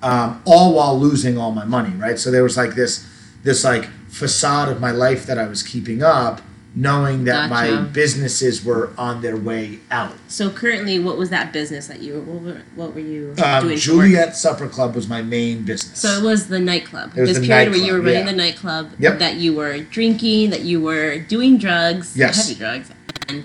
[0.03, 2.19] um, all while losing all my money, right?
[2.19, 3.09] So there was like this,
[3.43, 6.43] this like facade of my life that I was keeping up,
[6.79, 10.13] knowing that my businesses were on their way out.
[10.29, 12.21] So currently, what was that business that you were?
[12.21, 13.79] What were, what were you Um, doing?
[13.79, 15.99] Juliet Supper Club was my main business.
[15.99, 17.13] So it was the nightclub.
[17.17, 18.33] It was this the period where you were nightclub, running yeah.
[18.33, 18.91] the nightclub.
[18.99, 19.19] Yep.
[19.21, 22.47] That you were drinking, that you were doing drugs, Yes.
[22.47, 22.91] heavy drugs,
[23.29, 23.45] and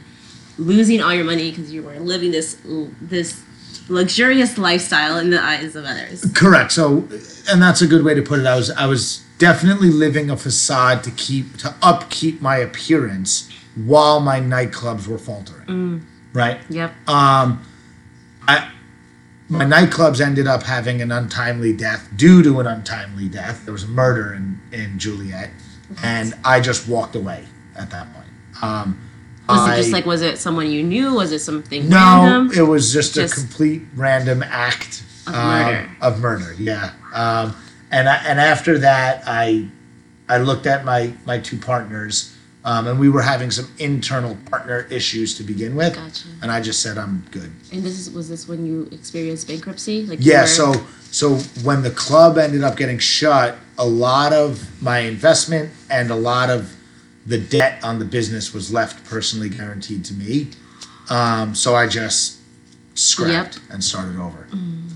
[0.57, 2.57] losing all your money because you were living this
[3.01, 3.41] this
[3.87, 6.25] luxurious lifestyle in the eyes of others.
[6.33, 6.71] Correct.
[6.71, 7.07] So,
[7.49, 8.45] and that's a good way to put it.
[8.45, 14.19] I was I was definitely living a facade to keep to upkeep my appearance while
[14.19, 16.05] my nightclubs were faltering.
[16.31, 16.59] Right.
[16.69, 16.91] Yep.
[17.09, 17.65] Um,
[18.47, 18.71] I
[19.49, 23.65] my nightclubs ended up having an untimely death due to an untimely death.
[23.65, 25.49] There was a murder in, in Juliet,
[26.03, 27.43] and I just walked away
[27.75, 28.27] at that point.
[28.61, 29.01] Um,
[29.49, 31.15] Was it just like was it someone you knew?
[31.15, 32.51] Was it something no, random?
[32.55, 35.89] it was just, Just- a complete random act Of um, murder.
[36.01, 36.93] Of murder, yeah.
[37.13, 37.55] Um,
[37.91, 39.67] and I, and after that, I
[40.29, 44.87] I looked at my my two partners, um, and we were having some internal partner
[44.89, 45.95] issues to begin with.
[45.95, 46.27] Gotcha.
[46.41, 47.51] And I just said, I'm good.
[47.71, 50.05] And this is, was this when you experienced bankruptcy?
[50.05, 50.41] Like Yeah.
[50.41, 50.73] were- So
[51.11, 56.15] so when the club ended up getting shut, a lot of my investment and a
[56.15, 56.73] lot of
[57.25, 60.47] the debt on the business was left personally guaranteed to me.
[61.09, 62.37] Um, so I just
[62.95, 63.63] scrapped Yep.
[63.71, 64.47] and started over.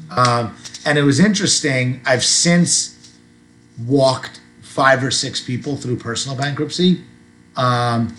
[0.10, 2.02] Um, and it was interesting.
[2.06, 3.18] I've since
[3.86, 7.02] walked five or six people through personal bankruptcy.
[7.56, 8.16] Um,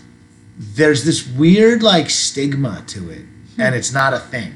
[0.58, 3.22] there's this weird like stigma to it,
[3.58, 4.54] and it's not a thing.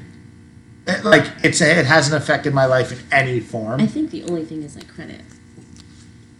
[0.87, 3.79] It- like it's it hasn't affected my life in any form.
[3.81, 5.21] I think the only thing is like credit,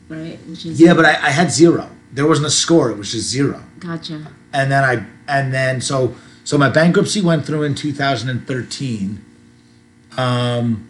[0.09, 0.39] right?
[0.47, 1.89] Which is Yeah, but I, I had zero.
[2.11, 2.89] There wasn't a score.
[2.91, 3.63] It was just zero.
[3.79, 4.27] gotcha.
[4.51, 9.23] And then I and then so so my bankruptcy went through in 2013.
[10.17, 10.87] Um,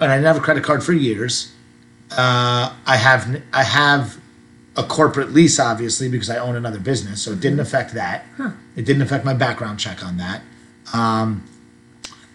[0.00, 1.52] and I didn't have a credit card for years.
[2.10, 4.18] Uh, I have I have
[4.76, 8.24] a corporate lease, obviously, because I own another business, so it didn't affect that.
[8.76, 10.42] It didn't affect my background check on that.
[10.92, 11.44] Um,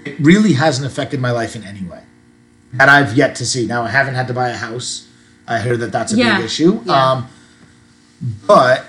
[0.06, 2.04] it really hasn't affected my life in any way
[2.74, 3.66] that I've yet to see.
[3.66, 5.08] Now I haven't had to buy a house.
[5.48, 6.82] I hear that that's a Yeah, big issue.
[6.86, 7.12] yeah.
[7.12, 7.28] Um,
[8.48, 8.86] but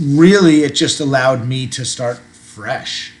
[0.00, 3.12] really, it just allowed me to start fresh.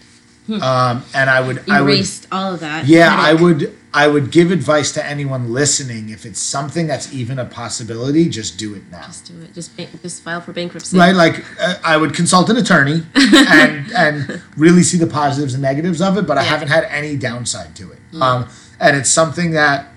[0.48, 2.86] Um, and I would, I would, Erased all of that.
[2.86, 6.10] yeah, I would, I would give advice to anyone listening.
[6.10, 9.06] If it's something that's even a possibility, just do it now.
[9.06, 9.52] Just do it.
[9.52, 10.96] Just just file for bankruptcy.
[10.96, 15.62] Right, like uh, I would consult an attorney and and really see the positives and
[15.62, 17.98] negatives of it, but I haven't had any downside to it.
[18.20, 18.48] Um,
[18.78, 19.88] and it's something that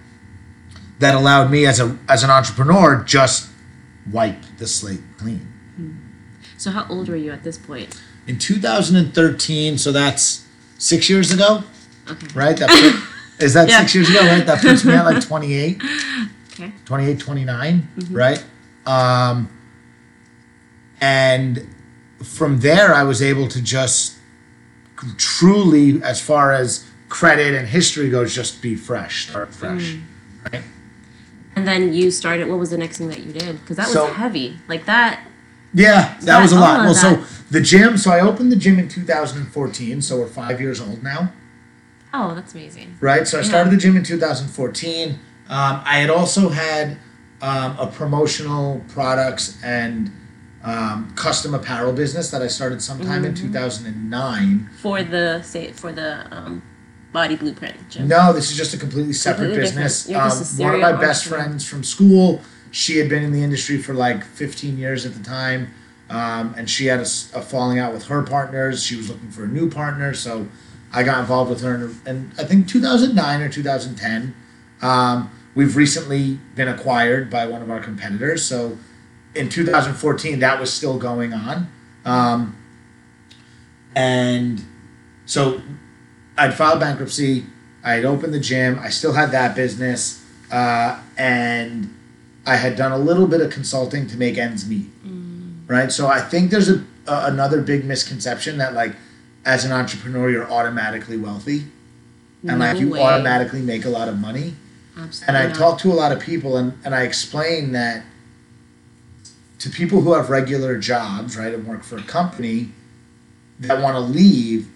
[1.00, 3.50] that allowed me as a as an entrepreneur just
[4.12, 5.50] wipe the slate clean.
[6.58, 8.02] So how old were you at this point?
[8.26, 10.46] In 2013, so that's
[10.78, 11.64] six years ago,
[12.10, 12.28] Okay.
[12.34, 12.56] right?
[12.58, 12.70] That
[13.40, 13.80] is that Yeah.
[13.82, 14.46] six years ago, right?
[14.46, 15.82] That puts me at like 28.
[16.54, 16.72] Okay.
[16.86, 18.44] 28 29 right
[18.86, 19.50] um
[21.02, 21.68] and
[22.24, 24.18] from there i was able to just
[25.18, 29.96] truly as far as credit and history goes just be fresh start fresh
[30.52, 30.62] right
[31.56, 32.48] And then you started.
[32.48, 33.60] What was the next thing that you did?
[33.62, 34.58] Because that was So- heavy.
[34.68, 35.26] Like that.
[35.74, 38.88] yeah that was a lot well so the gym so i opened the gym in
[38.88, 41.32] 2014 so we're five years old now
[42.14, 42.96] Oh, that's amazing.
[43.02, 43.28] right?
[43.28, 43.48] So I Yeah.
[43.48, 45.20] started the gym in 2014.
[45.50, 46.98] Um, I had also had
[47.42, 50.12] um, a promotional products and
[50.64, 54.70] um, custom apparel business that I started sometime in 2009.
[54.82, 56.62] For the say for the um,
[57.12, 58.08] body blueprint gym.
[58.08, 60.10] No, this is just a completely separate Completely business.
[60.10, 63.78] a Um, one of my best friends from school, she had been in the industry
[63.78, 65.74] for like 15 years at the time,
[66.10, 67.06] um, and she had a
[67.42, 68.84] falling out with her partners.
[68.84, 70.48] She was looking for a new partner, so
[70.94, 74.36] I got involved with her in, in I think 2009 or 2010.
[74.82, 78.78] Um, we've recently been acquired by one of our competitors, so
[79.36, 81.68] in 2014 that was still going on.
[82.06, 82.58] Um,
[83.96, 84.64] and
[85.26, 85.62] so
[86.38, 87.46] I'd filed bankruptcy.
[87.84, 88.80] I had opened the gym.
[88.80, 91.94] I still had that business, uh, and
[92.46, 94.88] I had done a little bit of consulting to make ends meet.
[95.68, 95.92] Right.
[95.92, 98.96] So I think there's a, a another big misconception that like,
[99.46, 101.66] as an entrepreneur, you're automatically wealthy,
[102.48, 103.02] and like you way.
[103.02, 104.54] automatically make a lot of money.
[104.98, 105.28] Absolutely.
[105.28, 108.04] And I talk to a lot of people, and, and I explain that
[109.60, 112.70] to people who have regular jobs, right, and work for a company
[113.60, 114.70] that want to leave.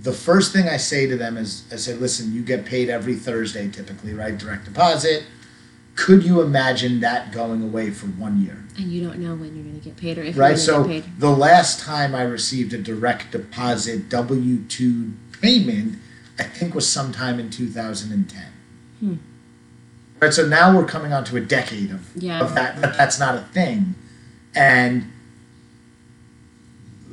[0.00, 3.16] The first thing I say to them is, I say, listen, you get paid every
[3.16, 4.38] Thursday typically, right?
[4.38, 5.24] Direct deposit.
[5.98, 8.62] Could you imagine that going away for one year?
[8.76, 10.56] And you don't know when you're going to get paid or if Right.
[10.56, 11.10] you're going to get paid.
[11.10, 11.18] Right.
[11.18, 15.98] So the last time I received a direct deposit W two payment,
[16.38, 18.42] I think was sometime in 2010.
[19.00, 19.14] Hmm.
[20.20, 20.32] Right.
[20.32, 22.40] So now we're coming on to a decade of, Yeah.
[22.42, 22.96] of that, that.
[22.96, 23.96] That's not a thing,
[24.54, 25.10] and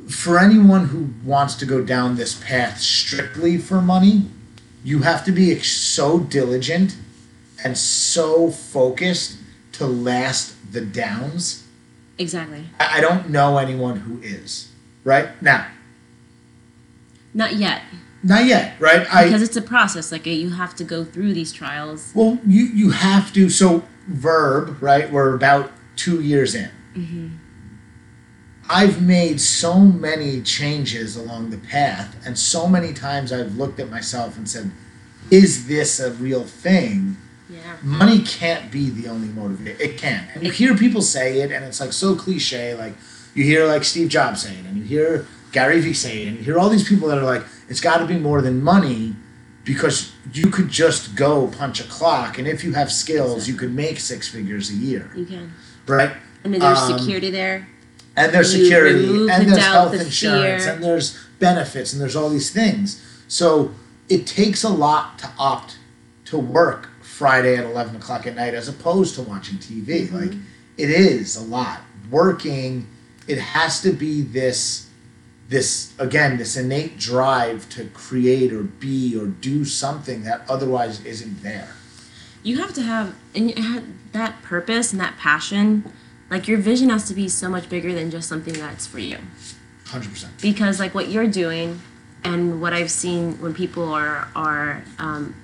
[0.10, 4.26] for anyone who wants to go down this path strictly for money,
[4.84, 6.96] you have to be so diligent
[7.64, 9.38] and so focused
[9.74, 11.64] to last the downs.
[12.18, 12.66] Exactly.
[12.80, 14.72] I I don't know anyone who is
[15.04, 15.68] right now.
[17.34, 17.82] Not yet.
[18.24, 19.06] Not yet, right?
[19.14, 20.12] I Because it's a process.
[20.12, 22.12] Like you have to go through these trials.
[22.16, 23.50] well, you you have to.
[23.50, 25.12] So verb, right?
[25.12, 26.72] We're about two years in.
[26.96, 27.28] Mm-hmm.
[28.68, 33.90] I've made so many changes along the path, and so many times I've looked at
[33.92, 34.72] myself and said,
[35.30, 37.18] is this a real thing?
[37.50, 37.60] Yeah.
[37.84, 39.80] money can't be the only motivator.
[39.80, 40.28] It can.
[40.34, 42.74] And you hear people say it, and it's like so cliche.
[42.74, 42.94] Like
[43.36, 46.38] you hear like Steve Jobs say it, and you hear Gary Vee say it, and
[46.38, 49.16] you hear all these people that are like, it's got to be more than money,
[49.64, 53.74] because you could just go punch a clock, and if you have skills, you could
[53.74, 55.54] make six figures a year, You can.
[55.88, 56.12] right?
[56.44, 57.68] And then there's Um, security there.
[58.16, 60.74] and there's You security and the there's health the insurance fear.
[60.74, 63.72] and there's benefits and there's all these things so
[64.08, 65.78] it takes a lot to opt
[66.26, 70.16] to work friday at 11 o'clock at night as opposed to watching tv Mm-hmm.
[70.18, 70.34] like
[70.78, 72.88] it is a lot working
[73.28, 74.90] it has to be this
[75.48, 81.42] this again this innate drive to create or be or do something that otherwise isn't
[81.44, 81.70] there
[82.44, 85.84] You have to have and you have that purpose and that passion.
[86.30, 89.18] Like your vision has to be so much bigger than just something that's for you.
[89.86, 91.80] 100% because like what you're doing
[92.24, 95.36] and what i've seen when people are are um,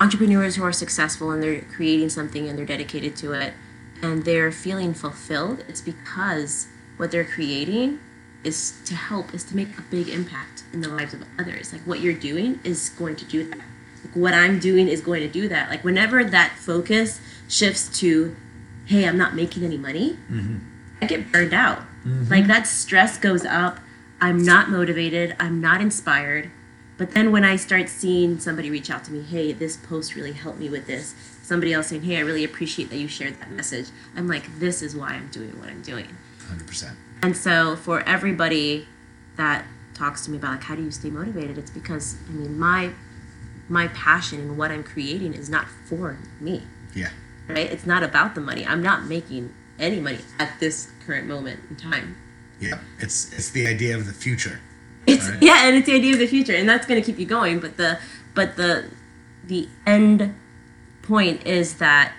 [0.00, 3.54] entrepreneurs who are successful and they're creating something and they're dedicated to it
[4.02, 8.00] and they're feeling fulfilled it's because what they're creating
[8.42, 11.82] is to help is to make a big impact in the lives of others like
[11.82, 15.28] what you're doing is going to do that like, what i'm doing is going to
[15.28, 18.34] do that like whenever that focus shifts to
[18.86, 20.58] hey i'm not making any money mm-hmm.
[21.04, 21.80] I get burned out.
[22.06, 22.30] Mm-hmm.
[22.30, 23.80] Like that stress goes up.
[24.20, 25.36] I'm not motivated.
[25.38, 26.50] I'm not inspired.
[26.96, 30.32] But then when I start seeing somebody reach out to me, hey, this post really
[30.32, 31.14] helped me with this.
[31.42, 33.88] Somebody else saying, hey, I really appreciate that you shared that message.
[34.16, 36.08] I'm like, this is why I'm doing what I'm doing.
[36.38, 38.86] 100% And so for everybody
[39.36, 42.58] that talks to me about like how do you stay motivated, it's because I mean
[42.58, 42.90] my
[43.68, 46.62] my passion and what I'm creating is not for me
[46.94, 47.10] yeah
[47.48, 47.70] right?
[47.70, 48.66] It's not about the money.
[48.66, 52.16] I'm not making any money at this current moment in time.
[52.60, 54.60] yeah it's it's the idea of the future
[55.06, 55.42] It's Right.
[55.42, 57.60] yeah, and it's the idea of the future, and that's going to keep you going.
[57.60, 57.98] But the
[58.34, 58.90] but the
[59.46, 60.34] the end
[61.02, 62.14] point is that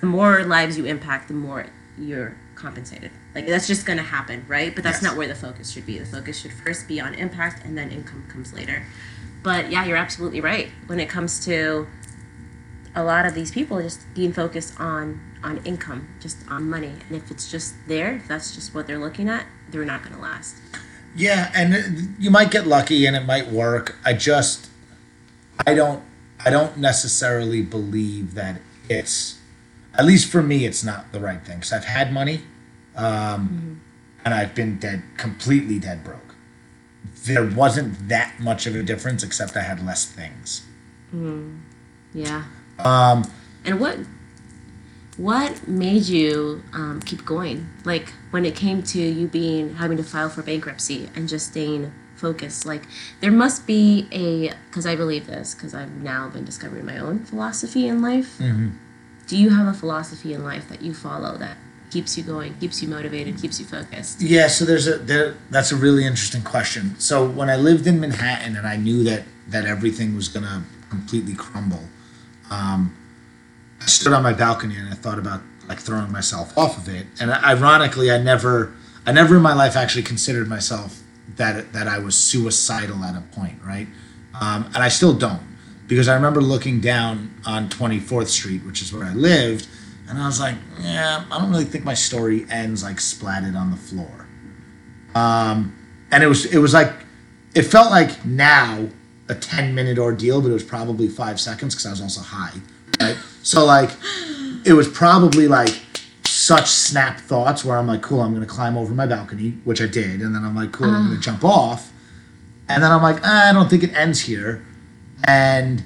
[0.00, 1.66] the more lives you impact, the more
[1.98, 3.10] you're compensated.
[3.34, 4.74] Like that's just going to happen, right?
[4.74, 5.02] But that's Yes.
[5.02, 5.98] not where the focus should be.
[5.98, 8.84] The focus should first be on impact, and then income comes later.
[9.42, 11.86] But yeah, you're absolutely right when it comes to
[12.96, 17.16] a lot of these people just being focused on on income, just on money, and
[17.16, 20.20] if it's just there, if that's just what they're looking at, they're not going to
[20.22, 20.56] last.
[21.16, 23.96] Yeah, and it- you might get lucky and it might work.
[24.04, 24.68] I just
[25.66, 26.02] I don't
[26.44, 29.38] I don't necessarily believe that it's
[29.94, 32.42] at least for me it's not the right thing cuz I've had money
[32.96, 33.80] um
[34.24, 36.34] and I've been dead completely dead broke.
[37.24, 40.62] There wasn't that much of a difference except I had less things.
[41.14, 41.60] Mm.
[42.12, 42.44] Yeah.
[42.78, 43.24] Um
[43.64, 43.98] And what
[45.16, 47.68] what made you um, keep going?
[47.84, 51.92] Like when it came to you being having to file for bankruptcy and just staying
[52.16, 52.64] focused.
[52.66, 52.82] Like
[53.20, 57.20] there must be a because I believe this because I've now been discovering my own
[57.20, 58.38] philosophy in life.
[59.26, 61.56] Do you have a philosophy in life that you follow that
[61.90, 64.20] keeps you going, keeps you motivated, keeps you focused?
[64.20, 65.36] Yeah, so there's a there.
[65.50, 66.98] That's a really interesting question.
[66.98, 71.34] So when I lived in Manhattan and I knew that that everything was gonna completely
[71.34, 71.84] crumble,
[72.50, 72.94] um,
[73.84, 77.06] I stood on my balcony and I thought about like throwing myself off of it.
[77.20, 78.72] And ironically, I never,
[79.04, 81.02] I never in my life actually considered myself
[81.36, 83.86] that that I was suicidal at a point, right?
[84.40, 85.42] Um, and I still don't
[85.86, 89.68] because I remember looking down on 24th Street, which is where I lived,
[90.08, 93.70] and I was like, yeah, I don't really think my story ends like splatted on
[93.70, 94.26] the floor.
[95.14, 95.76] Um,
[96.10, 96.92] and it was it was like
[97.54, 98.88] it felt like now
[99.28, 102.58] a 10 minute ordeal, but it was probably five seconds because I was also high,
[102.98, 103.16] right?
[103.44, 103.90] So like
[104.64, 105.80] it was probably like
[106.24, 109.86] such snap thoughts where I'm like, cool, I'm gonna climb over my balcony, which I
[109.86, 111.92] did, and then I'm like, cool, I'm gonna jump off,
[112.68, 114.64] and then I'm like, ah, I don't think it ends here,
[115.24, 115.84] and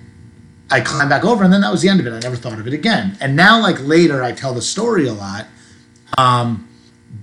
[0.71, 2.13] I climbed back over, and then that was the end of it.
[2.13, 3.17] I never thought of it again.
[3.21, 5.47] And now, like later, I tell the story a lot,
[6.17, 6.69] um,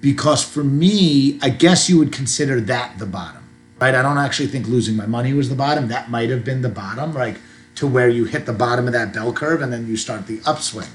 [0.02, 3.43] because for me, I guess you would consider that the bottom,
[3.80, 3.95] right?
[3.95, 5.88] I don't actually think losing my money was the bottom.
[5.88, 7.38] That might have been the bottom, like
[7.76, 10.40] to where you hit the bottom of that bell curve, and then you start the
[10.46, 10.88] upswing.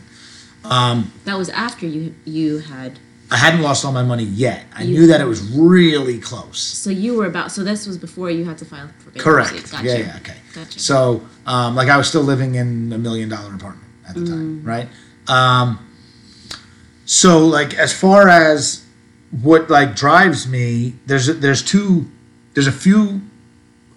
[0.65, 2.99] Um, That was after you you had
[3.33, 4.65] I hadn't lost all my money yet.
[4.75, 6.59] I You- knew that it was really close.
[6.59, 9.21] so you were about so this was before you had to file for bankruptcy.
[9.59, 9.71] Correct.
[9.73, 9.85] Gotcha.
[9.87, 10.37] Yeah, yeah, okay.
[10.55, 10.79] Gotcha.
[10.81, 14.29] So, um, like, I was still living in a million dollar apartment at the Mm.
[14.29, 14.89] time, right?
[15.29, 15.79] Um,
[17.05, 18.83] so, like, as far as
[19.31, 22.07] what like drives me, there's there's two,
[22.55, 23.21] there's a few,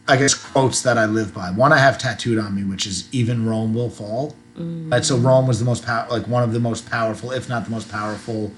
[0.08, 1.52] I guess, quotes that I live by.
[1.52, 4.92] One I have tattooed on me, which is "Even Rome will fall." Mm.
[4.92, 5.04] Right.
[5.04, 7.72] So Rome was the most pow- like one of the most powerful, if not the
[7.72, 8.52] most powerful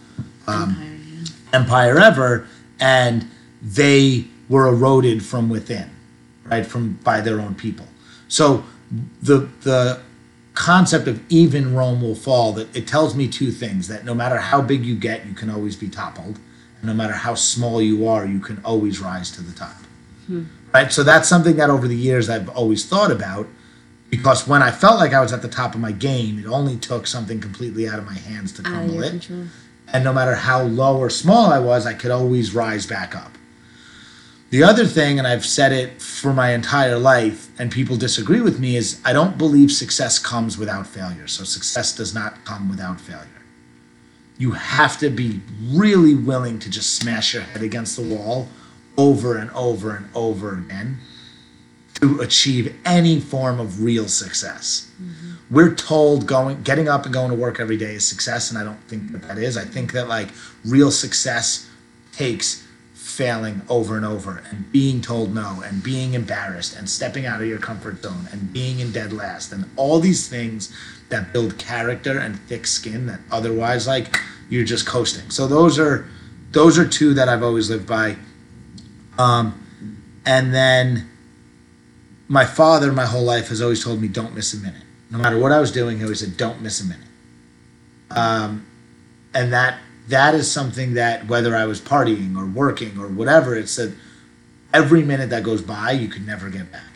[0.48, 1.26] Empire, yeah.
[1.54, 2.48] empire ever,
[2.80, 3.30] and
[3.62, 5.90] they were eroded from within,
[6.44, 7.88] right, from by their own people.
[8.28, 8.64] So
[9.22, 10.02] the the
[10.54, 14.38] concept of even Rome will fall that it tells me two things that no matter
[14.38, 16.40] how big you get, you can always be toppled.
[16.78, 19.76] And no matter how small you are, you can always rise to the top.
[20.76, 20.92] Right?
[20.92, 23.48] So that's something that over the years I've always thought about
[24.10, 26.76] because when I felt like I was at the top of my game, it only
[26.76, 29.12] took something completely out of my hands to crumble it.
[29.12, 29.46] control.
[29.94, 33.38] And no matter how low or small I was, I could always rise back up.
[34.50, 38.60] The other thing, and I've said it for my entire life, and people disagree with
[38.60, 41.28] me, is I don't believe success comes without failure.
[41.28, 43.44] So success does not come without failure.
[44.38, 45.40] You have to be
[45.72, 48.50] really willing to just smash your head against the wall
[48.98, 51.00] over and over and over again
[51.96, 54.92] to achieve any form of real success.
[55.02, 55.32] Mm-hmm.
[55.54, 58.64] We're told going getting up and going to work every day is success and I
[58.64, 59.58] don't think that that is.
[59.58, 60.30] I think that like
[60.66, 61.70] real success
[62.12, 67.40] takes failing over and over and being told no and being embarrassed and stepping out
[67.40, 70.76] of your comfort zone and being in dead last and all these things
[71.10, 74.18] that build character and thick skin that otherwise like
[74.50, 75.30] you're just coasting.
[75.30, 76.08] So those are
[76.52, 78.18] those are two that I've always lived by.
[79.18, 79.62] Um
[80.26, 81.10] and then
[82.28, 84.82] my father my whole life has always told me don't miss a minute.
[85.12, 87.08] No matter what I was doing, he always said don't miss a minute.
[88.12, 88.66] Um
[89.34, 93.76] and that that is something that whether I was partying or working or whatever, it's
[93.76, 93.94] that
[94.74, 96.96] every minute that goes by you can never get back.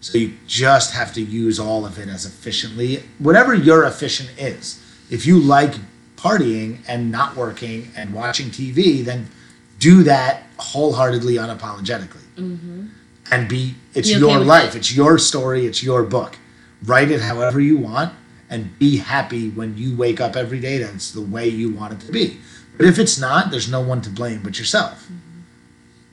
[0.00, 4.82] So you just have to use all of it as efficiently, whatever your efficient is.
[5.10, 5.74] If you like
[6.16, 9.28] partying and not working and watching TV, then
[9.78, 12.88] do that wholeheartedly, unapologetically,
[13.30, 13.74] and be.
[13.94, 14.74] It's okay your life.
[14.74, 14.78] it.
[14.78, 15.66] It's your story.
[15.66, 16.36] It's your book.
[16.84, 18.12] Write it however you want,
[18.50, 20.78] and be happy when you wake up every day.
[20.78, 22.38] That's the way you want it to be.
[22.76, 25.08] But if it's not, there's no one to blame but yourself.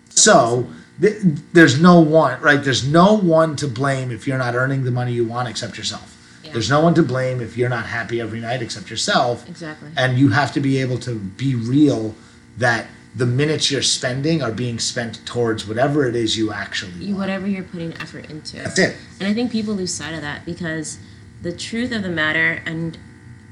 [0.09, 0.67] So
[0.99, 1.21] th-
[1.53, 2.63] there's no one, right?
[2.63, 6.11] There's no one to blame if you're not earning the money you want except yourself.
[6.43, 6.53] Yeah.
[6.53, 9.47] There's no one to blame if you're not happy every night except yourself.
[9.47, 9.89] Exactly.
[9.97, 12.15] And you have to be able to be real
[12.57, 17.15] that the minutes you're spending are being spent towards whatever it is you actually You,
[17.15, 18.57] whatever you're putting effort into.
[18.57, 18.95] That's it.
[19.19, 20.99] And I think people lose sight of that because
[21.41, 22.97] the truth of the matter, and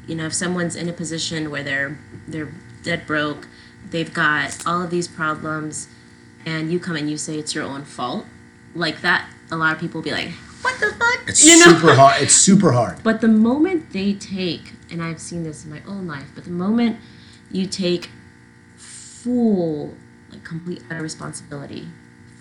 [0.06, 1.98] you know, if someone's in a position where they're
[2.28, 2.52] they're
[2.84, 3.48] dead broke,
[3.90, 5.88] they've got all of these problems,
[6.46, 8.26] and you come and you say it's your own fault,
[8.76, 11.78] like that, a lot of people will be like, "What the fuck?" It's you know?
[11.78, 12.22] super hard.
[12.22, 13.02] It's super hard.
[13.02, 16.52] But the moment they take, and I've seen this in my own life, but the
[16.52, 16.98] moment
[17.50, 18.10] you take
[19.24, 19.94] full,
[20.30, 21.88] like complete utter responsibility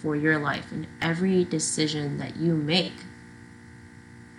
[0.01, 2.93] for your life and every decision that you make,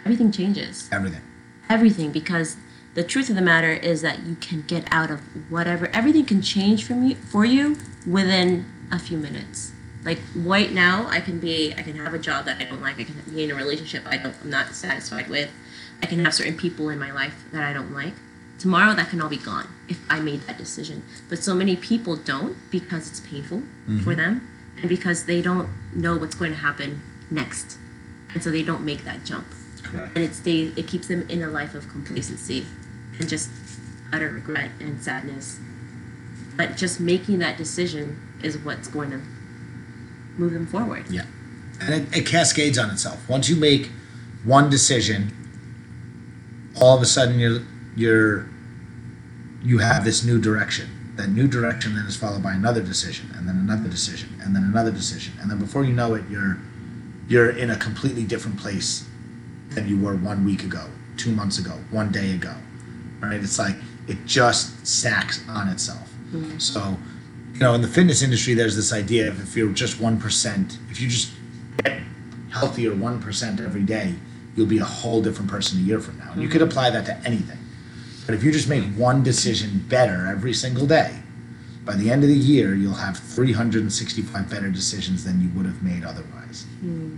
[0.02, 0.89] everything changes.
[0.91, 1.22] Everything.
[1.70, 2.58] Everything, because
[2.94, 5.88] the truth of the matter is that you can get out of whatever.
[5.94, 9.72] Everything can change from you for you within a few minutes.
[10.04, 13.00] Like right now, I can be, I can have a job that I don't like.
[13.00, 15.50] I can be in a relationship I don't, I'm not satisfied with.
[16.02, 18.14] I can have certain people in my life that I don't like.
[18.64, 21.03] Tomorrow, that can all be gone if I made that decision.
[21.30, 24.16] But so many people don't because it's painful for mm-hmm.
[24.16, 24.49] them
[24.80, 27.78] and because they don't know what's going to happen next,
[28.34, 29.45] and so they don't make that jump
[29.93, 32.66] and it stays it keeps them in a life of complacency
[33.20, 33.49] and just
[34.11, 35.59] utter regret and sadness
[36.55, 39.22] but just making that decision is what's going to
[40.38, 41.26] move them forward Yeah.
[41.82, 43.28] And it, it cascades on itself.
[43.28, 43.89] Once you make
[44.45, 45.34] one decision,
[46.80, 47.61] all of a sudden you're
[47.95, 48.47] you're
[49.64, 50.89] you have this new direction.
[51.16, 54.64] That new direction then is followed by another decision, and then another decision, and then
[54.64, 56.57] another decision, and then before you know it, you're
[57.28, 59.07] you're in a completely different place
[59.70, 60.86] than you were one week ago,
[61.18, 62.53] two months ago, one day ago.
[63.20, 63.41] Right?
[63.41, 63.76] It's like
[64.07, 66.11] it just stacks on itself.
[66.32, 66.57] Mm-hmm.
[66.57, 66.97] So,
[67.53, 70.80] you know, in the fitness industry, there's this idea of if you're just one percent,
[70.89, 71.32] if you just
[71.84, 72.01] get
[72.49, 74.16] healthier one percent every day,
[74.55, 76.32] you'll be a whole different person a year from now.
[76.34, 76.72] And you could mm-hmm.
[76.72, 77.59] apply that to anything.
[78.26, 81.19] But if you just make one decision better every single day,
[81.86, 85.84] by the end of the year, you'll have 365 better decisions than you would have
[85.84, 86.65] made otherwise.
[86.80, 87.17] Hmm.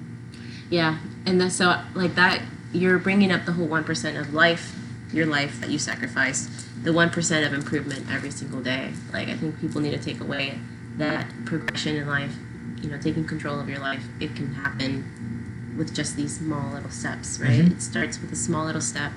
[0.70, 2.42] yeah and that's so like that
[2.72, 4.76] you're bringing up the whole 1% of life
[5.14, 6.48] your life that you sacrifice
[6.82, 8.94] the 1% of improvement every single day.
[9.12, 10.60] Like i think people need to take away
[10.98, 12.34] that progression in life
[12.82, 16.90] you know taking control of your life it can happen with just these small little
[16.90, 17.50] steps right?
[17.52, 17.74] Mm-hmm.
[17.74, 19.12] It starts with a small little step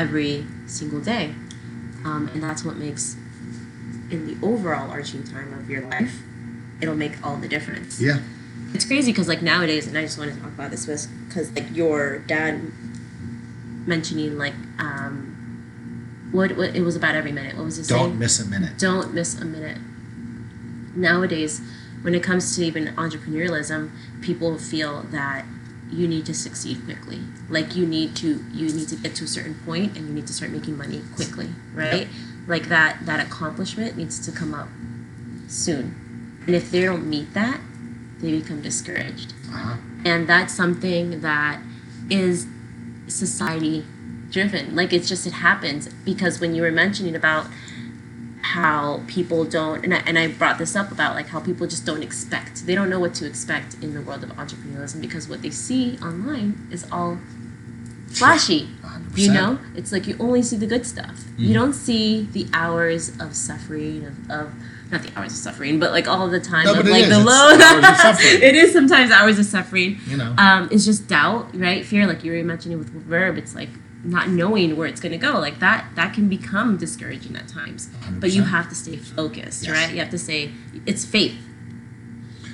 [0.00, 1.34] every single day.
[2.04, 3.16] Um, and that's what makes
[4.10, 6.22] in the overall arching time of your life
[6.80, 8.00] it'll make all the difference.
[8.00, 8.20] Yeah.
[8.74, 10.86] it's crazy because like nowadays and i just want to talk about this
[11.28, 12.72] because like your dad
[13.86, 15.36] mentioning like um
[16.32, 17.56] what, what it was about every minute.
[17.56, 18.18] What was it Don't saying?
[18.18, 18.78] miss a minute.
[18.78, 19.78] don't miss a minute.
[20.94, 21.60] Nowadays
[22.02, 23.90] when it comes to even entrepreneurialism
[24.22, 25.44] people feel that
[25.92, 27.20] you need to succeed quickly.
[27.48, 30.26] Like you need to you need to get to a certain point and you need
[30.26, 32.06] to start making money quickly, right?
[32.06, 32.08] Yep.
[32.46, 34.68] Like that that accomplishment needs to come up
[35.48, 36.42] soon.
[36.46, 37.60] And if they don't meet that,
[38.20, 39.34] they become discouraged.
[39.52, 39.76] Uh-huh.
[40.04, 41.60] And that's something that
[42.08, 42.46] is
[43.08, 43.84] society
[44.30, 44.74] driven.
[44.74, 47.46] Like it's just it happens because when you were mentioning about
[48.42, 51.84] how people don't and I, and I brought this up about like how people just
[51.86, 55.42] don't expect they don't know what to expect in the world of entrepreneurialism because what
[55.42, 57.18] they see online is all
[58.08, 59.16] flashy 100%.
[59.18, 63.10] you know it's like you only see the good stuff you don't see the hours
[63.20, 64.52] of suffering of, of
[64.90, 67.08] not the hours of suffering but like all the time No, of like is.
[67.08, 68.42] the low hours of suffering.
[68.42, 70.34] it is sometimes hours of suffering You know.
[70.38, 71.84] um, it's just doubt, right?
[71.84, 73.68] Fear, like you were mentioning with verb, it's like
[74.02, 75.38] not knowing where it's going to go.
[75.38, 77.90] Like that, that can become discouraging at times.
[78.12, 79.72] But you have to stay focused, Yes.
[79.76, 79.92] right?
[79.92, 80.50] You have to say
[80.86, 81.36] it's faith.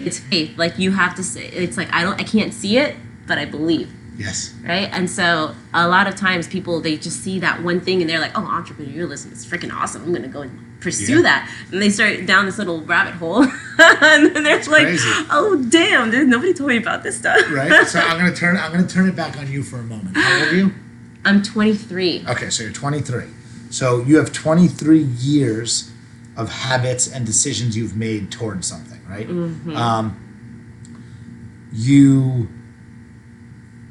[0.00, 0.56] It's faith.
[0.58, 3.44] Like you have to say it's like I don't, I can't see it, but I
[3.44, 4.54] believe, Yes.
[4.64, 4.88] right?
[4.92, 8.20] And so a lot of times people they just see that one thing and they're
[8.20, 10.02] like, oh, entrepreneurialism is freaking awesome.
[10.02, 11.22] I'm going to go and pursue Yeah.
[11.22, 13.42] that, and they start down this little rabbit hole,
[13.78, 15.08] and then they're like, crazy.
[15.30, 17.40] oh damn, nobody told me about this stuff.
[17.50, 17.86] Right.
[17.86, 18.56] So I'm gonna turn.
[18.58, 20.14] I'm gonna turn it back on you for a moment.
[20.16, 20.74] How old are you?
[21.26, 22.24] I'm 23.
[22.28, 23.24] Okay, so you're 23.
[23.70, 25.90] So you have 23 years
[26.36, 29.26] of habits and decisions you've made towards something, right?
[29.26, 29.76] Mm-hmm.
[29.76, 30.22] Um,
[31.72, 32.48] you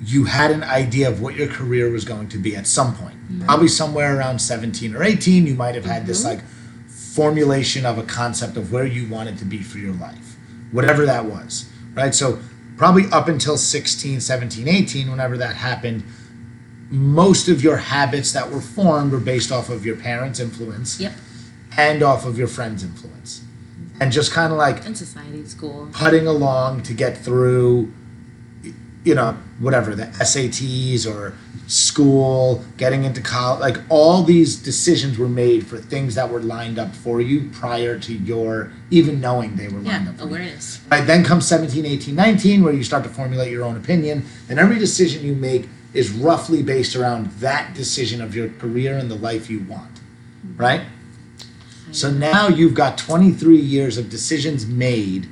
[0.01, 3.15] you had an idea of what your career was going to be at some point.
[3.15, 3.45] Mm-hmm.
[3.45, 6.37] Probably somewhere around 17 or 18, you might have had this mm-hmm.
[6.37, 6.45] like
[6.87, 10.37] formulation of a concept of where you wanted to be for your life,
[10.71, 12.13] whatever that was, right?
[12.13, 12.39] So
[12.77, 16.03] probably up until 16, 17, 18, whenever that happened,
[16.89, 21.13] most of your habits that were formed were based off of your parents' influence Yep.
[21.77, 23.41] and off of your friends' influence.
[23.99, 25.87] And just kind of like And society, school.
[25.93, 27.91] putting along to get through,
[29.03, 31.33] you know, whatever, the SATs or
[31.67, 33.61] school, getting into college.
[33.61, 37.97] Like all these decisions were made for things that were lined up for you prior
[37.99, 40.29] to your even knowing they were lined Yeah, up for you.
[40.29, 40.79] awareness.
[40.91, 44.25] Right, then comes 17, 18, 19, where you start to formulate your own opinion.
[44.49, 49.09] And every decision you make is roughly based around that decision of your career and
[49.09, 49.99] the life you want.
[50.55, 50.81] Right?
[51.91, 55.29] So now you've got 23 years of decisions made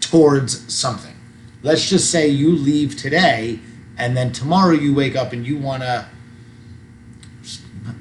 [0.00, 1.14] towards something.
[1.62, 3.60] Let's just say you leave today
[3.98, 6.06] and then tomorrow you wake up and you want to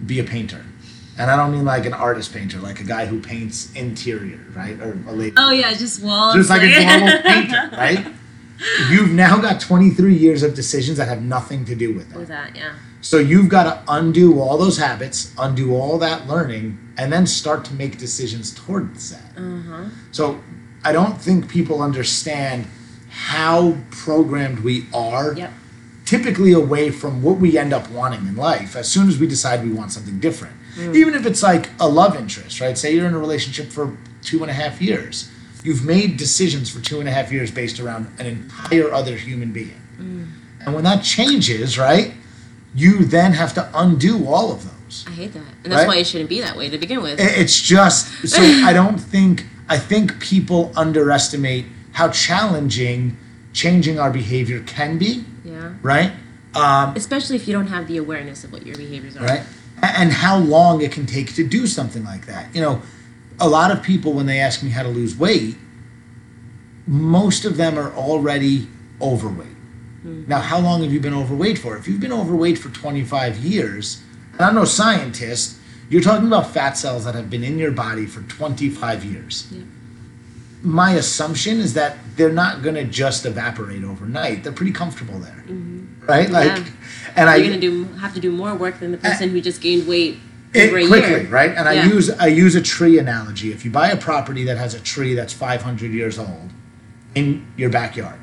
[0.05, 0.65] be a painter.
[1.17, 4.79] And I don't mean like an artist painter, like a guy who paints interior, right?
[4.79, 6.35] Or a lady Oh yeah, just walls.
[6.35, 6.67] just like a
[6.99, 8.07] normal painter, right?
[8.89, 12.53] You've now got 23 years of decisions that have nothing to do with With that.
[12.53, 12.73] that, yeah.
[13.01, 17.63] So you've got to undo all those habits, undo all that learning, and then start
[17.65, 19.37] to make decisions towards that.
[19.39, 19.85] Uh-huh.
[20.11, 20.39] So
[20.83, 22.65] I don't think people understand
[23.09, 25.51] how programmed we are Yep.
[26.05, 29.63] typically away from what we end up wanting in life as soon as we decide
[29.63, 30.55] we want something different.
[30.77, 32.77] Even if it's like a love interest, right?
[32.77, 35.29] Say you're in a relationship for two and a half years.
[35.65, 39.51] You've made decisions for two and a half years based around an entire other human
[39.51, 39.81] being.
[39.99, 40.27] Mm.
[40.63, 42.13] And when that changes, right,
[42.75, 45.05] you then have to undo all of those.
[45.07, 45.43] I hate that.
[45.63, 45.87] And that's Right?
[45.87, 47.19] why it shouldn't be that way to begin with.
[47.19, 53.17] It's just so I don't think I think people underestimate how challenging
[53.53, 55.73] changing our behavior can be, yeah.
[55.81, 56.11] right?
[56.53, 59.23] Um, Especially if you don't have the awareness of what your behaviors are.
[59.25, 59.43] right?
[59.81, 62.53] And how long it can take to do something like that.
[62.55, 62.81] You know,
[63.39, 65.55] a lot of people when they ask me how to lose weight,
[66.87, 68.67] most of them are already
[69.01, 69.47] overweight.
[70.01, 70.23] Hmm.
[70.27, 71.75] Now, how long have you been overweight for?
[71.77, 74.01] If you've been overweight for 25 years,
[74.33, 75.57] and I'm no scientist,
[75.89, 79.47] you're talking about fat cells that have been in your body for 25 years.
[79.51, 79.63] Yeah.
[80.61, 84.43] My assumption is that they're not going to just evaporate overnight.
[84.43, 85.43] They're pretty comfortable there.
[85.47, 86.05] Mm-hmm.
[86.05, 86.29] Right?
[86.29, 86.65] Like Yeah.
[87.15, 89.59] and I You're gonna do have to do more work than the person who just
[89.61, 90.19] gained weight
[90.55, 91.27] it, quickly, year.
[91.27, 91.51] right?
[91.51, 93.51] And I use I use a tree analogy.
[93.51, 96.51] If you buy a property that has a tree that's 500 years old
[97.13, 98.19] in your backyard,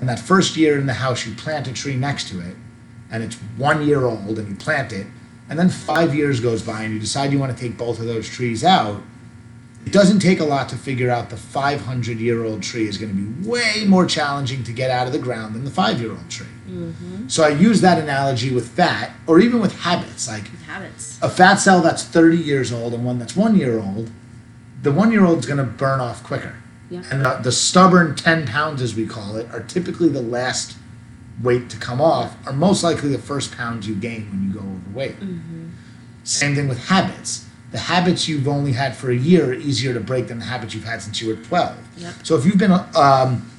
[0.00, 2.56] and that first year in the house you plant a tree next to it,
[3.10, 5.06] and it's one year old, and you plant it,
[5.48, 8.06] and then five years goes by, and you decide you want to take both of
[8.06, 9.02] those trees out.
[9.86, 13.14] It doesn't take a lot to figure out the 500 year old tree is going
[13.14, 16.10] to be way more challenging to get out of the ground than the five year
[16.10, 16.46] old tree.
[16.68, 17.28] Mm-hmm.
[17.28, 20.26] So I use that analogy with fat, or even with habits.
[20.26, 21.18] Like Habits.
[21.22, 24.10] a fat cell that's 30 years old and one that's one year old,
[24.82, 26.56] the one year old is going to burn off quicker.
[26.90, 27.02] Yeah.
[27.10, 30.76] And the, the stubborn 10 pounds, as we call it, are typically the last
[31.42, 34.60] weight to come off, are most likely the first pounds you gain when you go
[34.60, 35.20] overweight.
[35.20, 35.68] Mm-hmm.
[36.22, 37.46] Same thing with habits.
[37.74, 40.74] The habits you've only had for a year are easier to break than the habits
[40.74, 41.76] you've had since you were 12.
[41.96, 42.14] Yep.
[42.22, 43.50] So if you've been um,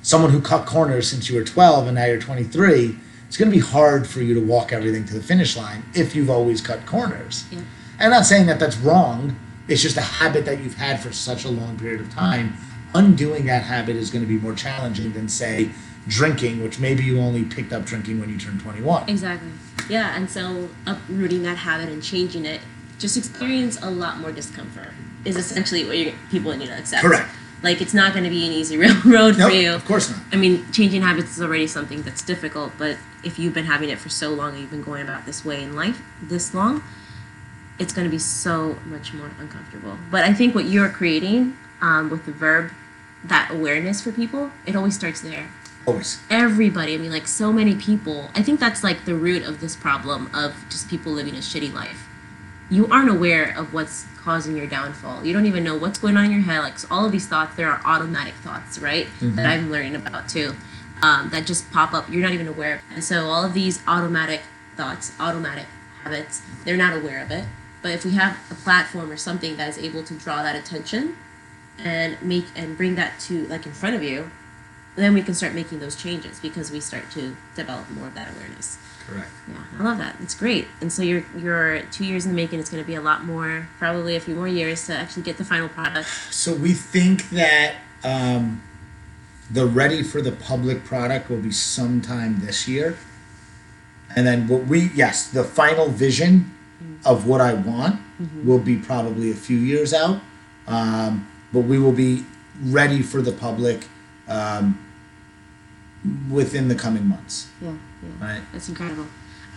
[0.00, 2.96] someone who cut corners since you were 12 and now you're 23,
[3.28, 6.16] it's going to be hard for you to walk everything to the finish line if
[6.16, 7.44] you've always cut corners.
[7.52, 7.60] Yeah.
[8.00, 9.36] I'm not saying that that's wrong.
[9.68, 12.54] It's just a habit that you've had for such a long period of time.
[12.94, 15.70] Undoing that habit is going to be more challenging than, say,
[16.08, 19.08] drinking, which maybe you only picked up drinking when you turned 21.
[19.08, 19.50] Exactly.
[19.90, 22.60] Yeah, and so uprooting that habit and changing it,
[22.98, 24.88] just experience a lot more discomfort
[25.24, 27.02] is essentially what you people need to accept.
[27.02, 27.28] Correct.
[27.62, 28.76] Like it's not going to be an easy
[29.06, 29.72] road Nope, for you.
[29.74, 30.20] of course not.
[30.32, 33.98] I mean, changing habits is already something that's difficult, but if you've been having it
[33.98, 36.82] for so long and you've been going about this way in life this long,
[37.78, 39.96] it's going to be so much more uncomfortable.
[40.10, 42.70] But I think what you're creating um, with the verb,
[43.24, 45.48] that awareness for people, it always starts there
[45.86, 46.20] Always.
[46.30, 46.92] everybody.
[46.94, 48.28] I mean, like so many people.
[48.34, 51.72] I think that's like the root of this problem of just people living a shitty
[51.72, 52.03] life.
[52.74, 55.24] You aren't aware of what's causing your downfall.
[55.24, 56.60] You don't even know what's going on in your head.
[56.60, 59.06] Like so all of these thoughts, there are automatic thoughts, right?
[59.36, 60.54] That I'm learning about too.
[61.00, 62.10] Um, that just pop up.
[62.10, 62.76] You're not even aware.
[62.76, 62.80] Of.
[62.94, 64.40] And so all of these automatic
[64.76, 65.66] thoughts, automatic
[66.02, 67.44] habits, they're not aware of it.
[67.82, 71.16] But if we have a platform or something that is able to draw that attention
[71.78, 74.30] and make and bring that to like in front of you,
[74.96, 78.30] then we can start making those changes because we start to develop more of that
[78.34, 78.78] awareness.
[79.06, 79.30] Correct.
[79.48, 80.16] Yeah, I love that.
[80.20, 80.66] It's great.
[80.80, 82.60] And so you're you're two years in the making.
[82.60, 85.36] It's going to be a lot more, probably a few more years to actually get
[85.36, 86.08] the final product.
[86.30, 88.62] So we think that um,
[89.50, 92.96] the ready for the public product will be sometime this year.
[94.16, 96.52] And then what we yes, the final vision
[97.04, 98.00] of what I want
[98.44, 100.20] will be probably a few years out.
[100.66, 102.24] Um, but we will be
[102.62, 103.86] ready for the public
[104.28, 104.83] um,
[106.30, 107.48] within the coming months.
[107.60, 108.26] Yeah, yeah.
[108.26, 108.42] Right.
[108.52, 109.06] That's incredible.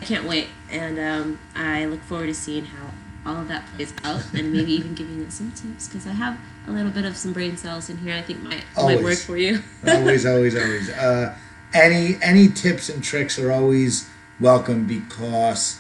[0.01, 2.91] I can't wait, and um, I look forward to seeing how
[3.25, 6.37] all of that plays out, and maybe even giving it some tips because I have
[6.67, 8.13] a little bit of some brain cells in here.
[8.13, 9.61] I think might might work for you.
[9.87, 10.89] always, always, always.
[10.89, 11.35] Uh,
[11.73, 15.79] any any tips and tricks are always welcome because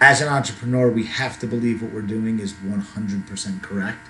[0.00, 4.08] as an entrepreneur, we have to believe what we're doing is one hundred percent correct.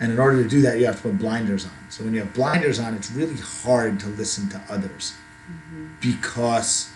[0.00, 1.90] And in order to do that, you have to put blinders on.
[1.90, 5.14] So when you have blinders on, it's really hard to listen to others
[6.00, 6.90] because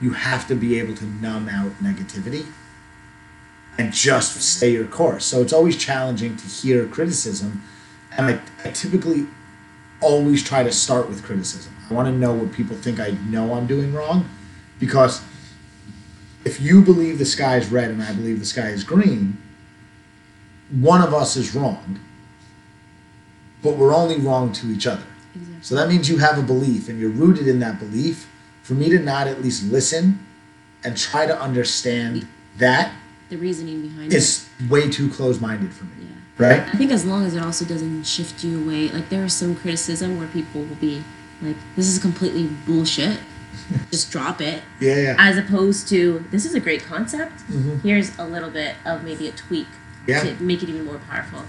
[0.00, 2.46] you have to be able to numb out negativity
[3.78, 5.24] and just stay your course.
[5.24, 7.62] So it's always challenging to hear criticism.
[8.16, 9.26] And I, I typically
[10.00, 11.74] always try to start with criticism.
[11.88, 14.28] I want to know what people think I know I'm doing wrong
[14.78, 15.22] because
[16.44, 19.36] if you believe the sky is red and I believe the sky is green,
[20.70, 22.00] one of us is wrong,
[23.62, 25.02] but we're only wrong to each other.
[25.34, 25.56] Exactly.
[25.62, 28.28] So that means you have a belief and you're rooted in that belief.
[28.62, 30.24] For me to not at least listen
[30.84, 32.26] and try to understand
[32.58, 32.92] that
[33.28, 35.90] The reasoning behind is way too close minded for me.
[36.38, 36.46] Yeah.
[36.48, 36.60] Right?
[36.68, 39.54] I think as long as it also doesn't shift you away, like there is some
[39.56, 41.02] criticism where people will be
[41.42, 43.18] like, "This is completely bullshit,"
[43.90, 44.62] just drop it.
[44.80, 45.16] Yeah, yeah.
[45.18, 47.32] As opposed to, "This is a great concept.
[47.50, 47.82] Mhm.
[47.82, 49.68] Here's a little bit of maybe a tweak
[50.06, 50.22] Yeah.
[50.24, 51.44] to make it even more powerful."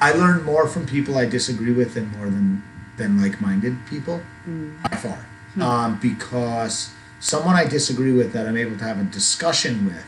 [0.00, 2.62] I learn more from people I disagree with than more than
[2.96, 4.20] than like minded people
[4.82, 5.26] by far.
[5.60, 6.90] Um, because
[7.20, 10.06] someone I disagree with that I'm able to have a discussion with,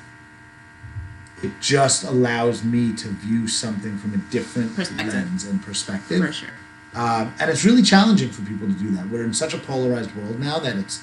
[1.42, 6.24] it just allows me to view something from a different lens and perspective.
[6.24, 6.50] For sure.
[6.94, 9.08] Um, and it's really challenging for people to do that.
[9.08, 11.00] We're in such a polarized world now that it's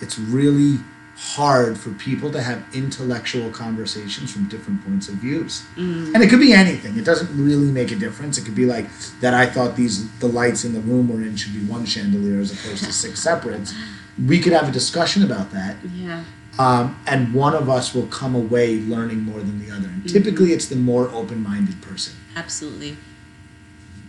[0.00, 0.78] it's really
[1.16, 5.64] hard for people to have intellectual conversations from different points of views.
[5.76, 6.96] And it could be anything.
[6.96, 8.38] It doesn't really make a difference.
[8.38, 8.86] It could be like
[9.20, 12.40] that I thought these the lights in the room we're in should be one chandelier
[12.40, 13.74] as opposed to six separates.
[14.26, 15.76] We could have a discussion about that.
[15.94, 16.24] Yeah.
[16.58, 19.88] Um, and one of us will come away learning more than the other.
[19.88, 22.16] And typically it's the more open-minded person.
[22.36, 22.96] Absolutely.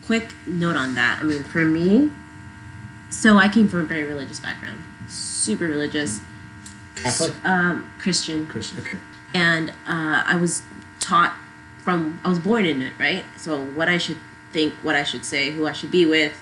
[0.05, 1.19] Quick note on that.
[1.21, 2.11] I mean, for me,
[3.09, 6.19] so I came from a very religious background, super religious,
[6.95, 7.33] Catholic?
[7.45, 8.79] um, Christian, Christian.
[8.79, 8.97] Okay.
[9.33, 10.63] and uh, I was
[10.99, 11.33] taught
[11.83, 13.23] from I was born in it, right?
[13.37, 14.17] So what I should
[14.51, 16.39] think, what I should say, who I should be with,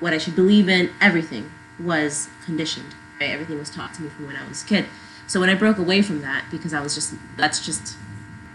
[0.00, 2.94] what I should believe in, everything was conditioned.
[3.20, 3.30] Right?
[3.30, 4.86] Everything was taught to me from when I was a kid.
[5.26, 7.96] So when I broke away from that, because I was just that's just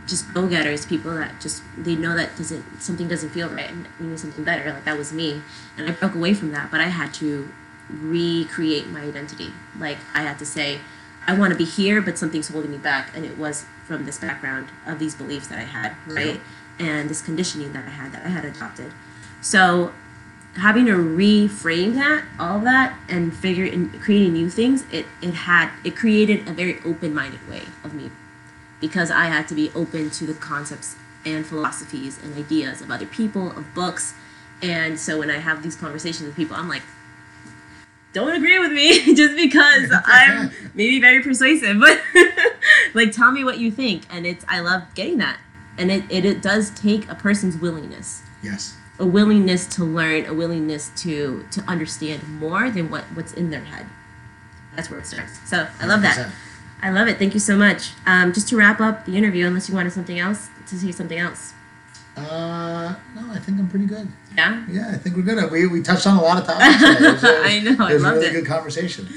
[0.07, 3.87] just go getters, people that just they know that doesn't something doesn't feel right and
[3.99, 4.71] need something better.
[4.71, 5.41] Like that was me,
[5.77, 6.71] and I broke away from that.
[6.71, 7.49] But I had to
[7.89, 9.51] recreate my identity.
[9.77, 10.79] Like I had to say,
[11.27, 14.17] I want to be here, but something's holding me back, and it was from this
[14.17, 16.39] background of these beliefs that I had, right,
[16.79, 18.91] and this conditioning that I had that I had adopted.
[19.41, 19.93] So
[20.55, 25.71] having to reframe that all that and figure and creating new things it it had
[25.83, 28.11] it created a very open-minded way of me.
[28.79, 30.95] Because i had to be open to the concepts
[31.25, 34.13] and philosophies and ideas of other people of books.
[34.61, 36.83] And so when i have these conversations with people i'm like
[38.13, 41.99] don't agree with me just because I'm maybe very persuasive, but
[42.93, 44.03] like tell me what you think.
[44.09, 45.39] And it's I love getting that.
[45.77, 48.21] And it, it, it does take a person's willingness.
[48.43, 48.77] Yes.
[48.99, 53.63] A willingness to learn, a willingness to to understand more than what, what's in their
[53.63, 53.87] head.
[54.75, 55.39] That's where it starts.
[55.49, 56.17] So I love that.
[56.17, 56.31] 100%.
[56.83, 57.17] I love it.
[57.17, 57.91] Thank you so much.
[58.05, 61.17] Um, just to wrap up the interview, unless you wanted something else to say something
[61.17, 61.53] else.
[62.15, 64.07] Uh, no, I think I'm pretty good.
[64.35, 64.65] Yeah.
[64.69, 65.51] Yeah, I think we're good.
[65.51, 66.77] We, we touched on a lot of topics.
[66.97, 67.11] today.
[67.11, 68.33] Was a- I know, I It was a loved really it.
[68.33, 69.07] good conversation.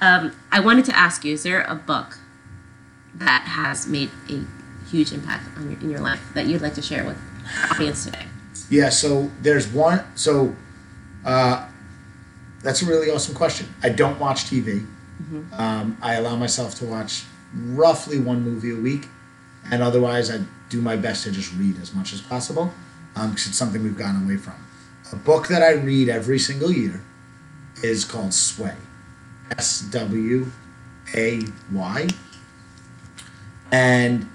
[0.00, 2.18] Um, I wanted to ask you: Is there a book
[3.14, 4.42] that has made a
[4.90, 7.16] huge impact on your, in your life that you'd like to share with
[7.70, 8.26] our audience today?
[8.68, 10.04] Yeah, so there's one.
[10.14, 10.54] So
[11.24, 11.66] uh,
[12.62, 13.74] that's a really awesome question.
[13.82, 14.86] I don't watch TV.
[15.54, 17.24] Um, I allow myself to watch
[17.54, 19.08] roughly one movie a week,
[19.70, 22.72] and otherwise, I do my best to just read as much as possible
[23.14, 24.54] um, because it's something we've gotten away from.
[25.12, 27.02] A book that I read every single year
[27.82, 28.74] is called Sway.
[29.56, 30.50] S W
[31.14, 31.40] A
[31.72, 32.08] Y.
[33.70, 34.28] And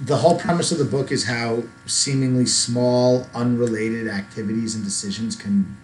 [0.00, 5.76] the whole premise of the book is how seemingly small, unrelated activities and decisions can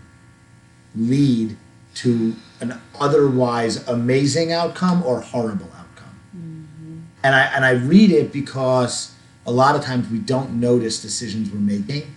[0.95, 1.57] lead
[1.95, 6.21] to an otherwise amazing outcome or horrible outcome.
[6.37, 7.01] Mm-hmm.
[7.23, 9.16] And I and I read it because
[9.47, 12.15] a lot of times we don't notice decisions we're making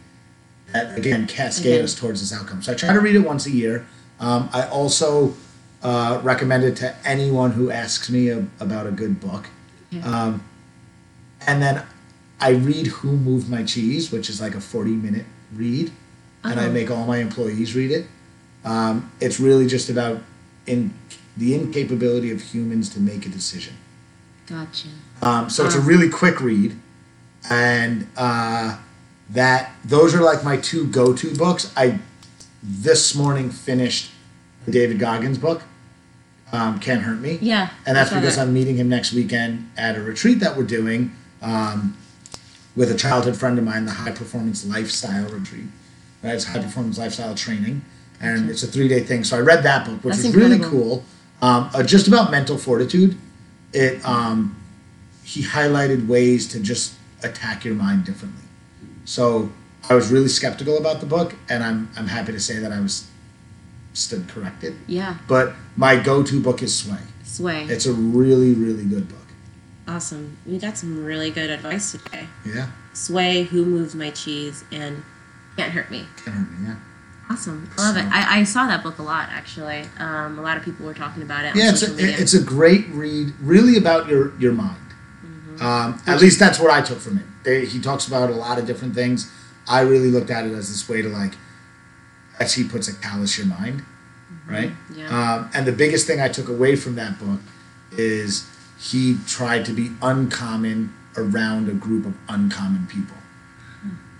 [0.73, 1.83] that again cascade Mhm.
[1.83, 2.61] us towards this outcome.
[2.61, 3.85] So I try to read it once a year.
[4.19, 5.35] Um, I also
[5.81, 9.47] uh, recommend it to anyone who asks me a, about a good book.
[10.03, 10.43] Um,
[11.47, 11.83] and then
[12.41, 15.25] I read Who Moved My Cheese, which is like a 40 minute
[15.55, 15.91] read,
[16.43, 16.71] and I Oh.
[16.71, 18.07] make all my employees read it.
[18.65, 20.21] Um, it's really just about
[20.67, 20.93] in
[21.37, 23.73] the incapability of humans to make a decision.
[24.47, 24.89] Gotcha.
[25.21, 25.85] Um, so it's a Ah.
[25.85, 26.75] really quick read,
[27.49, 28.77] and uh,
[29.29, 31.71] that those are like my two go-to books.
[31.77, 31.99] I
[32.61, 34.11] this morning finished
[34.65, 35.61] the David Goggins book,
[36.51, 37.69] um, "Can't Hurt Me." Yeah.
[37.85, 38.43] and that's because that.
[38.43, 41.97] I'm meeting him next weekend at a retreat that we're doing um,
[42.75, 45.65] with a childhood friend of mine, the High Performance Lifestyle Retreat.
[46.23, 47.81] Right, it's High Performance Lifestyle Training,
[48.19, 49.23] and it's a three day thing.
[49.23, 51.03] So I read that book, which That's is really cool.
[51.41, 53.17] Um, uh, just about mental fortitude.
[53.71, 54.57] It um,
[55.23, 58.43] he highlighted ways to just attack your mind differently.
[59.05, 59.51] So
[59.89, 62.79] I was really skeptical about the book, and I'm I'm happy to say that I
[62.79, 63.07] was
[63.93, 64.75] stood corrected.
[64.87, 65.17] Yeah.
[65.27, 66.99] But my go to book is Sway.
[67.23, 67.63] Sway.
[67.65, 69.17] It's a really, really good book.
[69.87, 70.37] awesome.
[70.45, 72.27] We got some really good advice today.
[72.45, 75.03] Yeah, Sway, Who Moved My Cheese, and
[75.57, 76.05] Can't Hurt Me.
[76.23, 76.67] can't hurt me.
[76.67, 76.75] Yeah,
[77.31, 77.69] Awesome.
[77.77, 78.05] I love it.
[78.11, 79.85] I, I saw that book a lot, actually.
[79.99, 81.69] Um, a lot of people were talking about it yeah.
[81.71, 84.88] It's a, it's a great read, really about your your mind.
[85.61, 87.25] Um, at least that's what I took from it.
[87.43, 89.31] They, he talks about a lot of different things.
[89.67, 91.33] I really looked at it as this way to like,
[92.39, 93.83] as he puts it, callous your mind,
[94.47, 94.69] right?
[94.69, 94.99] Mm-hmm.
[94.99, 95.33] Yeah.
[95.35, 97.39] Um, and the biggest thing I took away from that book
[97.91, 98.49] is
[98.79, 103.17] he tried to be uncommon around a group of uncommon people,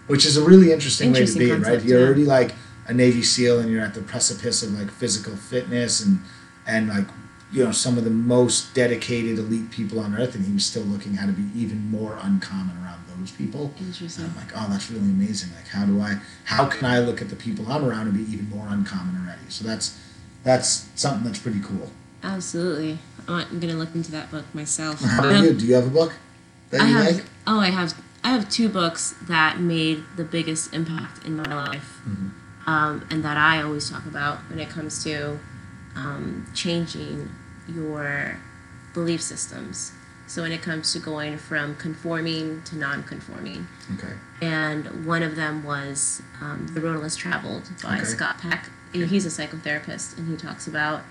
[0.07, 1.89] which is a really interesting, Interesting way to be, concept, right?
[1.89, 2.05] You're yeah.
[2.05, 2.55] already like
[2.87, 6.19] a Navy SEAL and you're at the precipice of like physical fitness and
[6.67, 7.05] and like
[7.51, 10.83] you know some of the most dedicated elite people on earth, and he was still
[10.83, 13.73] looking how to be even more uncommon around those people.
[13.79, 14.25] Interesting.
[14.25, 15.49] And I'm like, oh, that's really amazing.
[15.55, 18.31] Like, how do I, how can I look at the people I'm around and be
[18.31, 19.41] even more uncommon already?
[19.49, 19.99] So that's,
[20.43, 21.91] that's something that's pretty cool.
[22.23, 22.97] Absolutely.
[23.27, 25.01] I'm going to look into that book myself.
[25.01, 25.53] How Um, about you?
[25.53, 26.13] Do you have a book
[26.69, 27.25] that I you have like?
[27.47, 27.93] oh I have
[28.23, 32.69] I have two books that made the biggest impact in my life, Mm-hmm.
[32.69, 35.39] um, and that I always talk about when it comes to
[35.99, 37.29] um, changing
[37.67, 38.37] your
[38.93, 39.91] belief systems.
[40.27, 44.13] So when it comes to going from conforming to non-conforming, Okay.
[44.41, 48.05] and one of them was um, The Road Less Traveled by Okay.
[48.05, 48.69] Scott Peck.
[48.93, 51.01] He's a psychotherapist, and he talks about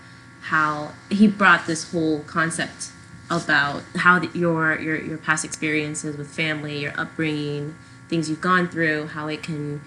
[0.42, 2.90] how he brought this whole concept
[3.30, 7.74] about how the, your, your your past experiences with family, your upbringing,
[8.08, 9.80] things you've gone through, how it can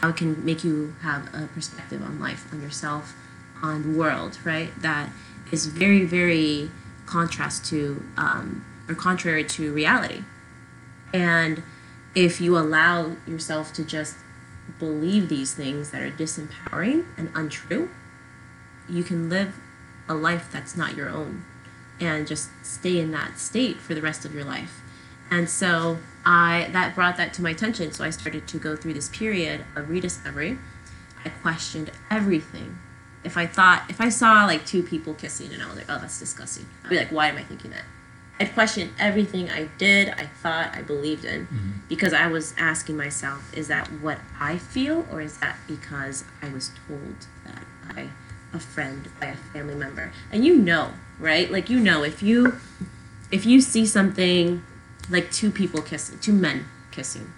[0.00, 3.14] how it can make you have a perspective on life, on yourself,
[3.74, 4.70] on world, right?
[4.80, 5.10] That
[5.52, 6.70] is very very
[7.06, 10.22] contrast to um, or contrary to reality.
[11.12, 11.62] And
[12.14, 14.16] if you allow yourself to just
[14.78, 17.90] believe these things that are disempowering and untrue,
[18.88, 19.54] you can live
[20.08, 21.44] a life that's not your own
[22.00, 24.82] and just stay in that state for the rest of your life.
[25.30, 27.92] And so I that brought that to my attention.
[27.92, 30.58] So I started to go through this period of rediscovery.
[31.24, 32.78] I questioned everything.
[33.24, 35.98] If I thought if I saw like two people kissing and I was like, oh
[35.98, 37.84] that's disgusting, I'd be like, why am I thinking that?
[38.38, 41.70] I'd question everything I did, I thought, I believed in, mm-hmm.
[41.88, 46.50] because I was asking myself, is that what I feel, or is that because I
[46.50, 47.62] was told that
[47.94, 48.08] by
[48.52, 50.12] a friend, by a family member.
[50.30, 51.50] And you know, right?
[51.50, 52.58] Like you know if you
[53.30, 54.62] if you see something
[55.08, 57.32] like two people kissing, two men kissing,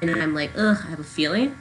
[0.00, 1.58] and I'm like, ugh, I have a feeling,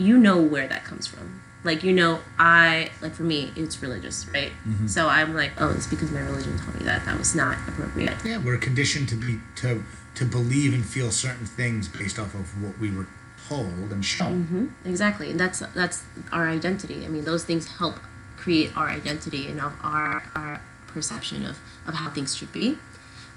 [0.00, 1.26] you know where that comes from.
[1.62, 4.52] Like you know, I like for me, it's religious, right?
[4.86, 8.16] So I'm like, oh, it's because my religion told me that that was not appropriate.
[8.24, 9.84] Yeah, we're conditioned to be to
[10.14, 13.06] to believe and feel certain things based off of what we were
[13.48, 14.44] told and shown.
[14.44, 17.04] hmm Exactly, and that's that's our identity.
[17.04, 17.96] I mean, those things help
[18.38, 22.78] create our identity and of our our perception of of how things should be.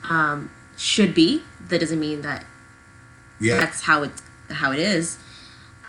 [0.10, 1.44] Um, should be.
[1.70, 2.46] That doesn't mean that
[3.40, 4.12] Yeah, that's how it
[4.50, 5.18] how it is.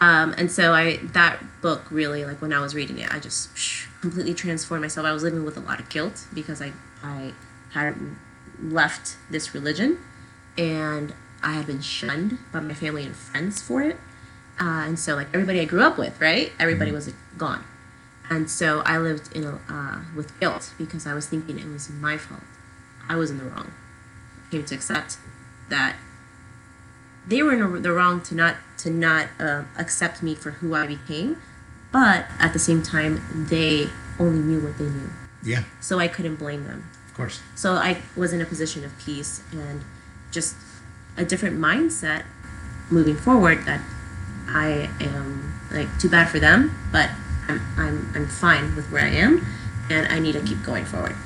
[0.05, 3.49] Um, and so I that book really like when I was reading it, I just
[4.03, 5.07] completely transformed myself.
[5.07, 7.33] I was living with a lot of guilt because I I
[7.73, 7.97] had
[8.61, 9.99] left this religion,
[10.59, 13.97] and I had been shunned by my family and friends for it.
[14.61, 16.53] Uh, and so like everybody I grew up with, right?
[16.59, 17.65] Everybody was gone,
[18.29, 21.89] and so I lived in a uh, with guilt because I was thinking it was
[21.89, 22.43] my fault.
[23.09, 23.73] I was in the wrong.
[24.47, 25.17] I came to accept
[25.71, 25.97] that
[27.27, 30.87] they were in the wrong to not to not uh, accept me for who I
[30.87, 31.41] became,
[31.91, 35.11] but at the same time they only knew what they knew,
[35.43, 36.89] yeah, so I couldn't blame them.
[37.09, 37.41] of course.
[37.55, 39.83] So I was in a position of peace and
[40.31, 40.55] just
[41.17, 42.25] a different mindset
[42.91, 43.81] moving forward that
[44.47, 47.09] I am like too bad for them, but
[47.49, 49.47] I'm I'm I'm fine with where I am,
[49.91, 51.17] and I need to keep going forward.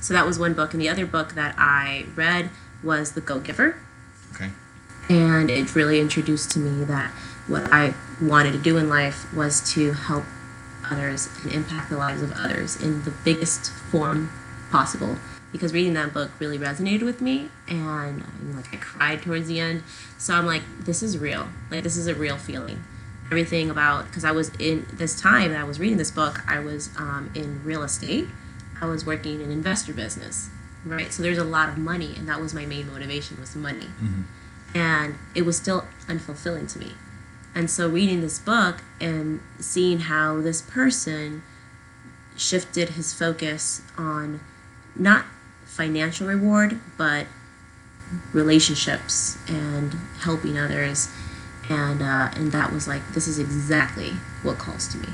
[0.00, 2.50] So that was one book, and the other book that I read
[2.82, 3.76] was The Go Giver
[4.34, 4.50] Okay.
[5.08, 7.10] And it really introduced to me that
[7.46, 10.24] what I wanted to do in life was to help
[10.88, 14.30] others and impact the lives of others in the biggest form
[14.70, 15.16] possible.
[15.52, 19.58] Because reading that book really resonated with me, and I, like I cried towards the
[19.58, 19.82] end.
[20.16, 21.48] So I'm like, this is real.
[21.70, 22.84] Like this is a real feeling.
[23.26, 26.60] Everything about because I was in this time that I was reading this book, I
[26.60, 28.28] was um, in real estate.
[28.80, 30.50] I was working in investor business,
[30.84, 31.12] right?
[31.12, 33.88] So there's a lot of money, and that was my main motivation was money
[34.74, 36.92] and it was still unfulfilling to me.
[37.54, 41.42] And so reading this book and seeing how this person
[42.36, 44.40] shifted his focus on
[44.96, 45.26] not
[45.64, 47.26] financial reward, but
[48.32, 51.08] relationships and helping others,
[51.68, 54.10] and uh, and that was like this is exactly
[54.42, 55.08] what calls to me.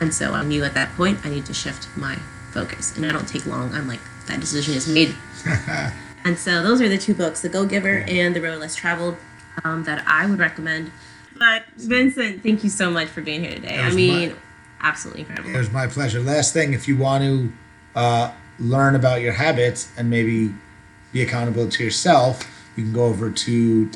[0.00, 2.16] And so I knew at that point I need to shift my
[2.52, 3.72] focus, and I don't take long.
[3.72, 5.14] I'm like that decision is made.
[6.24, 9.16] And so those are the two books, The Go Giver and The Road Less Traveled,
[9.64, 10.90] um, that I would recommend.
[11.38, 13.78] But Vincent, thank you so much for being here today.
[13.78, 14.36] I mean, my-
[14.80, 15.58] absolutely It incredible.
[15.58, 16.20] was my pleasure.
[16.20, 17.52] Last thing, if you want to
[17.94, 20.52] uh, learn about your habits and maybe
[21.12, 22.42] be accountable to yourself,
[22.76, 23.86] you can go over to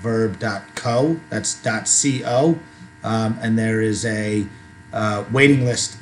[0.00, 1.20] www.getverb.co.
[1.30, 1.54] That's
[2.22, 2.58] .co,
[3.02, 4.46] um, and there is a
[4.92, 5.96] uh, waiting list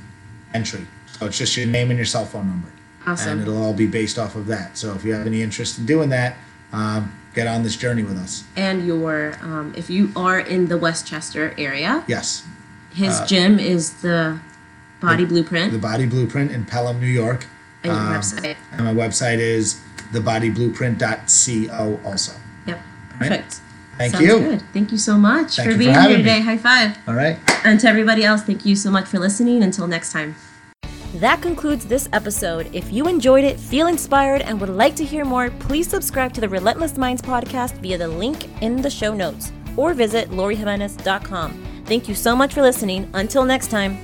[0.54, 0.86] entry.
[1.18, 2.68] So it's just your name and your cell phone number,
[3.12, 3.32] Awesome.
[3.32, 4.76] and it'll all be based off of that.
[4.76, 6.36] So if you have any interest in doing that,
[6.72, 8.44] um, get on this journey with us.
[8.56, 12.44] And your, um, if you are in the Westchester area, Yes,
[12.92, 14.40] his gym is the
[15.00, 17.46] Body the Blueprint The Body Blueprint in Pelham, New York.
[17.84, 18.56] and your um, website.
[18.72, 19.80] And my website is
[20.12, 22.32] thebodyblueprint.co also.
[22.66, 22.80] Yep,
[23.20, 23.28] right.
[23.30, 23.60] perfect.
[23.96, 24.38] Thank Sounds you.
[24.38, 24.62] good.
[24.72, 26.22] Thank you so much Thank for you for being here having me.
[26.22, 26.40] today.
[26.40, 26.98] High five.
[27.08, 27.36] All right.
[27.64, 29.62] And to everybody else, thank you so much for listening.
[29.62, 30.36] Until next time.
[31.14, 32.68] That concludes this episode.
[32.74, 36.40] If you enjoyed it, feel inspired, and would like to hear more, please subscribe to
[36.40, 41.64] the Relentless Minds podcast via the link in the show notes or visit lorijimenez.com.
[41.86, 43.08] Thank you so much for listening.
[43.14, 43.98] Until next time.